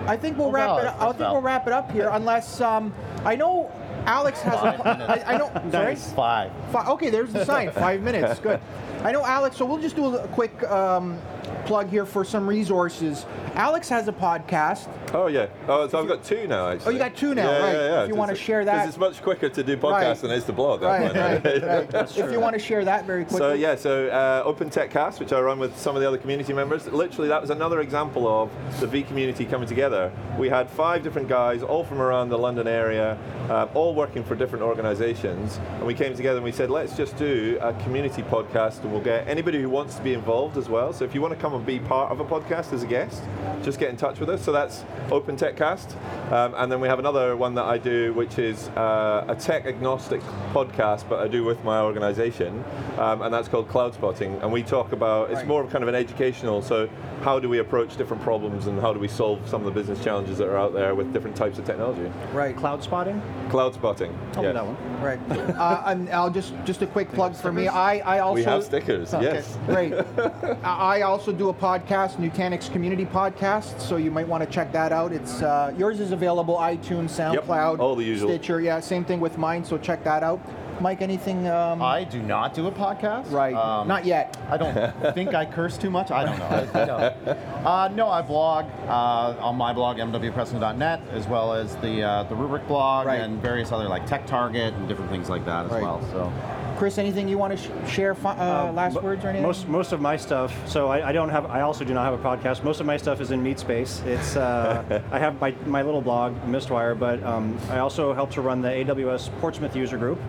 I 0.08 0.18
think 0.18 0.38
we'll 0.38 0.52
wrap 0.52 0.70
no, 0.70 0.78
it. 0.80 0.86
up. 0.88 0.96
I 1.02 1.06
that's 1.06 1.18
think 1.20 1.32
we'll 1.32 1.42
wrap 1.42 1.68
it 1.68 1.74
up 1.74 1.92
here, 1.92 2.10
unless 2.14 2.62
um, 2.62 2.94
I 3.26 3.36
know 3.36 3.72
Alex 4.06 4.42
has. 4.42 4.60
Five 4.60 4.80
A, 4.80 4.84
minutes. 4.98 5.24
I, 5.26 5.34
I 5.34 5.38
know. 5.38 5.48
Sorry. 5.72 5.86
Nice. 5.94 6.14
Five. 6.14 6.52
Fi- 6.72 6.88
okay, 6.88 7.10
there's 7.12 7.32
the 7.32 7.46
sign. 7.46 7.72
Five 7.72 8.02
minutes. 8.02 8.40
Good. 8.40 8.60
I 9.04 9.12
know 9.12 9.24
Alex. 9.24 9.58
So 9.58 9.66
we'll 9.66 9.78
just 9.82 9.96
do 9.96 10.16
a 10.16 10.28
quick 10.30 10.64
um, 10.64 11.20
plug 11.66 11.90
here 11.90 12.06
for 12.06 12.24
some 12.26 12.48
resources. 12.48 13.26
Alex 13.56 13.90
has 13.90 14.08
a 14.08 14.12
podcast. 14.14 14.88
Oh 15.14 15.28
yeah. 15.28 15.48
Oh, 15.68 15.88
so 15.88 16.00
I've 16.00 16.08
got 16.08 16.24
two 16.24 16.48
now 16.48 16.70
actually. 16.70 16.88
Oh, 16.88 16.92
you 16.92 17.00
got 17.00 17.16
two 17.16 17.34
now, 17.36 17.50
yeah, 17.52 17.60
right. 17.64 17.74
Yeah, 17.74 17.88
yeah. 17.90 18.02
If 18.04 18.10
you 18.10 18.16
wanna 18.16 18.36
share 18.36 18.64
that- 18.66 18.80
'cause 18.80 18.90
it's 18.90 18.98
much 18.98 19.22
quicker 19.22 19.50
to 19.50 19.64
do 19.64 19.76
podcasts 19.78 19.92
Right. 19.92 20.18
than 20.18 20.32
it 20.32 20.38
is 20.38 20.44
to 20.46 20.54
blog. 20.54 20.82
Right, 20.82 21.14
right, 21.14 21.44
right. 21.44 21.94
If 22.20 22.32
you 22.32 22.40
want 22.40 22.54
to 22.54 22.60
share 22.60 22.86
that 22.86 23.06
very 23.06 23.24
quickly. 23.24 23.40
So 23.40 23.54
yeah, 23.54 23.76
so 23.76 24.08
uh, 24.08 24.44
Open 24.46 24.70
Tech 24.70 24.90
Cast, 24.92 25.20
which 25.20 25.34
I 25.34 25.40
run 25.42 25.60
with 25.60 25.78
some 25.78 25.96
of 25.96 26.02
the 26.02 26.08
other 26.08 26.18
community 26.18 26.54
members. 26.54 26.88
Literally, 26.88 27.28
that 27.30 27.42
was 27.42 27.50
another 27.50 27.82
example 27.82 28.28
of 28.28 28.50
the 28.80 28.88
V 28.88 29.04
community 29.04 29.46
coming 29.46 29.68
together. 29.68 30.12
We 30.38 30.50
had 30.50 30.70
five 30.70 31.04
different 31.04 31.28
guys, 31.28 31.64
all 31.64 31.84
from 31.84 32.02
around 32.02 32.30
the 32.30 32.38
London 32.38 32.68
area, 32.68 33.18
uh, 33.50 33.68
all 33.74 33.94
working 33.96 34.24
for 34.24 34.36
different 34.36 34.64
organisations, 34.64 35.60
and 35.78 35.86
we 35.86 35.94
came 35.94 36.16
together 36.16 36.38
and 36.38 36.46
we 36.46 36.52
said, 36.52 36.70
let's 36.70 36.96
just 36.96 37.16
do 37.18 37.58
a 37.62 37.74
community 37.84 38.22
podcast, 38.24 38.82
and 38.84 38.92
we'll 38.92 39.02
get 39.02 39.28
anybody 39.28 39.62
who 39.62 39.70
wants 39.70 39.96
to 39.96 40.02
be 40.02 40.14
involved 40.14 40.58
as 40.58 40.70
well. 40.70 40.94
So 40.94 41.04
if 41.06 41.14
you 41.16 41.22
want 41.22 41.34
to 41.34 41.40
come 41.40 41.49
and 41.54 41.66
be 41.66 41.80
part 41.80 42.12
of 42.12 42.20
a 42.20 42.26
podcast 42.26 42.74
as 42.74 42.84
a 42.84 42.88
guest, 42.88 43.24
just 43.64 43.80
get 43.80 43.90
in 43.90 43.98
touch 43.98 44.20
with 44.20 44.30
us. 44.30 44.42
So 44.44 44.52
that's 44.52 44.84
Open 45.12 45.36
Techcast. 45.36 45.96
Um, 46.32 46.54
and 46.58 46.72
then 46.72 46.80
we 46.80 46.88
have 46.88 47.00
another 47.00 47.36
one 47.36 47.56
that 47.56 47.66
I 47.66 47.78
do, 47.78 48.14
which 48.14 48.38
is 48.40 48.68
uh, 48.70 49.26
a 49.28 49.36
tech 49.36 49.66
agnostic 49.66 50.22
podcast, 50.54 51.08
but 51.10 51.20
I 51.20 51.28
do 51.28 51.44
with 51.44 51.64
my 51.64 51.80
organisation, 51.82 52.64
um, 52.98 53.22
and 53.22 53.34
that's 53.34 53.48
called 53.48 53.68
Cloud 53.70 53.94
Spotting. 53.94 54.36
And 54.42 54.52
we 54.52 54.64
talk 54.64 54.92
about 54.92 55.30
it's 55.32 55.40
Right. 55.40 55.48
more 55.48 55.64
of 55.64 55.70
kind 55.72 55.84
of 55.84 55.88
an 55.88 55.96
educational. 55.96 56.62
So 56.62 56.90
how 57.22 57.40
do 57.40 57.50
we 57.50 57.60
approach 57.60 57.98
different 57.98 58.22
problems, 58.24 58.68
and 58.68 58.80
how 58.80 58.94
do 58.94 59.00
we 59.00 59.08
solve 59.08 59.48
some 59.48 59.62
of 59.62 59.66
the 59.66 59.72
business 59.80 60.04
challenges 60.04 60.38
that 60.38 60.48
are 60.48 60.58
out 60.58 60.74
there 60.74 60.96
with 60.96 61.12
different 61.14 61.36
types 61.36 61.58
of 61.60 61.66
technology? 61.66 62.12
right. 62.34 62.56
Cloud 62.56 62.84
spotting. 62.84 63.22
Cloud 63.50 63.74
Spotting. 63.74 64.16
Tell 64.32 64.44
yes. 64.44 64.54
me 64.54 64.60
that 64.60 64.66
one. 64.66 65.02
Right. 65.02 65.20
Uh, 65.58 65.84
and 65.88 66.10
I'll 66.10 66.30
just 66.30 66.54
just 66.66 66.82
a 66.82 66.88
quick 66.88 67.12
plug 67.12 67.36
for 67.36 67.52
me. 67.52 67.68
I 67.68 68.00
I 68.00 68.20
also 68.20 68.36
We 68.36 68.44
have 68.44 68.64
stickers. 68.64 69.14
Okay, 69.14 69.26
Yes. 69.26 69.58
Great. 69.66 69.94
I 70.64 71.00
I 71.00 71.02
also 71.02 71.32
do 71.40 71.50
a 71.50 71.54
podcast, 71.54 72.18
Nutanix 72.18 72.70
Community 72.72 73.06
Podcast, 73.06 73.80
so 73.80 73.96
you 73.96 74.12
might 74.12 74.28
want 74.28 74.44
to 74.44 74.50
check 74.50 74.72
that 74.74 74.92
out. 74.92 75.14
It's 75.14 75.42
uh, 75.42 75.74
yours 75.78 76.00
is 76.02 76.12
available 76.12 76.58
iTunes, 76.58 77.10
SoundCloud, 77.12 77.80
all 77.80 77.96
the 77.96 78.04
usual. 78.04 78.30
Stitcher. 78.30 78.60
Yeah, 78.60 78.82
same 78.82 79.06
thing 79.06 79.22
with 79.22 79.38
mine. 79.38 79.64
So 79.64 79.78
check 79.78 80.04
that 80.04 80.22
out. 80.22 80.40
Mike, 80.82 81.02
anything? 81.02 81.48
Um, 81.48 81.82
I 81.82 82.04
do 82.04 82.22
not 82.22 82.54
do 82.54 82.68
a 82.68 82.72
podcast. 82.72 83.32
right. 83.32 83.54
Um, 83.54 83.86
Not 83.88 84.06
yet. 84.06 84.38
I 84.50 84.56
don't 84.56 84.74
think 85.14 85.34
I 85.34 85.46
curse 85.46 85.78
too 85.78 85.90
much. 85.90 86.10
I 86.10 86.24
don't 86.24 86.40
know. 86.40 86.70
I, 86.74 86.86
don't. 86.86 87.38
Uh, 87.66 87.90
no, 87.94 88.08
I 88.10 88.22
blog 88.22 88.66
uh, 88.88 89.36
on 89.46 89.58
my 89.58 89.74
blog, 89.74 89.98
mwpreston.net, 89.98 91.02
as 91.12 91.28
well 91.28 91.54
as 91.54 91.76
the 91.78 92.02
uh, 92.04 92.24
the 92.24 92.36
Rubrik 92.36 92.66
blog 92.68 93.08
Right. 93.08 93.20
and 93.20 93.42
various 93.42 93.74
other 93.74 93.90
like 93.90 94.06
Tech 94.06 94.26
Target 94.26 94.74
and 94.76 94.88
different 94.88 95.12
things 95.12 95.30
like 95.30 95.44
that 95.46 95.66
as 95.66 95.72
Right. 95.72 95.82
well. 95.84 96.02
So 96.12 96.32
Chris, 96.80 96.98
anything 96.98 97.28
you 97.28 97.38
want 97.38 97.52
to 97.52 97.58
sh- 97.62 97.92
share? 97.94 98.16
Fi- 98.16 98.38
uh, 98.38 98.70
Um, 98.70 98.76
last 98.76 98.94
mo- 98.94 99.02
words 99.02 99.26
or 99.26 99.28
anything? 99.28 99.46
Most 99.46 99.68
most 99.68 99.92
of 99.92 100.00
my 100.00 100.16
stuff. 100.16 100.56
So 100.66 100.88
I, 100.88 101.10
I 101.10 101.12
don't 101.12 101.28
have. 101.28 101.46
I 101.48 101.60
also 101.60 101.84
do 101.84 101.94
not 101.94 102.06
have 102.06 102.14
a 102.18 102.24
podcast. 102.24 102.64
Most 102.64 102.80
of 102.80 102.86
my 102.86 102.96
stuff 102.96 103.20
is 103.20 103.32
in 103.32 103.44
MeetSpace. 103.44 104.06
It's. 104.06 104.38
Uh, 104.38 105.02
I 105.12 105.20
have 105.20 105.42
my, 105.42 105.54
my 105.66 105.82
little 105.82 106.02
blog, 106.02 106.34
Mistwire, 106.48 106.98
but 106.98 107.22
um, 107.24 107.58
I 107.70 107.80
also 107.80 108.14
help 108.14 108.32
to 108.32 108.42
run 108.42 108.62
the 108.62 108.70
AWS 108.70 109.30
Portsmouth 109.42 109.76
user 109.76 109.98
group, 109.98 110.20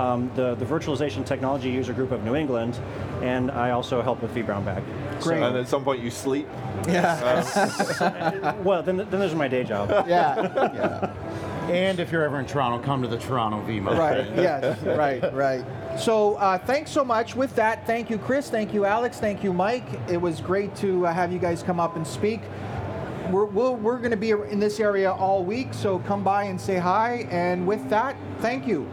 um, 0.00 0.28
the 0.34 0.56
the 0.56 0.64
virtualization 0.64 1.24
technology 1.24 1.70
user 1.70 1.92
group 1.92 2.10
of 2.10 2.24
New 2.24 2.34
England, 2.34 2.80
and 3.22 3.48
I 3.52 3.70
also 3.70 4.02
help 4.02 4.20
with 4.20 4.34
vBrownBag. 4.34 4.82
Great. 5.22 5.40
And 5.44 5.56
at 5.56 5.68
some 5.68 5.84
point 5.84 6.02
you 6.02 6.10
sleep. 6.10 6.48
yeah. 6.88 8.56
Well, 8.64 8.82
then 8.82 8.96
then 8.96 9.20
there's 9.20 9.34
my 9.36 9.46
day 9.46 9.62
job. 9.62 9.88
yeah. 10.08 10.34
Yeah. 10.74 11.12
And 11.70 12.00
if 12.00 12.10
you're 12.10 12.24
ever 12.24 12.40
in 12.40 12.46
Toronto, 12.46 12.84
come 12.84 13.02
to 13.02 13.08
the 13.08 13.18
Toronto 13.18 13.62
VMUG. 13.66 13.98
Right. 13.98 14.36
Yes. 14.36 14.82
Right. 14.82 15.32
Right. 15.32 15.64
So 15.98 16.34
uh, 16.34 16.58
thanks 16.58 16.90
so 16.90 17.04
much. 17.04 17.34
With 17.36 17.54
that, 17.56 17.86
thank 17.86 18.10
you, 18.10 18.18
Chris. 18.18 18.50
Thank 18.50 18.74
you, 18.74 18.84
Alex. 18.84 19.18
Thank 19.18 19.44
you, 19.44 19.52
Mike. 19.52 19.86
It 20.08 20.20
was 20.20 20.40
great 20.40 20.74
to 20.76 21.06
uh, 21.06 21.12
have 21.12 21.32
you 21.32 21.38
guys 21.38 21.62
come 21.62 21.80
up 21.80 21.96
and 21.96 22.06
speak. 22.06 22.40
We're, 23.30 23.44
we're, 23.44 23.70
we're 23.70 23.98
going 23.98 24.10
to 24.10 24.16
be 24.16 24.30
in 24.30 24.58
this 24.58 24.80
area 24.80 25.12
all 25.12 25.44
week, 25.44 25.72
so 25.72 26.00
come 26.00 26.24
by 26.24 26.44
and 26.44 26.60
say 26.60 26.76
hi. 26.76 27.28
And 27.30 27.66
with 27.66 27.88
that, 27.90 28.16
thank 28.38 28.66
you. 28.66 28.90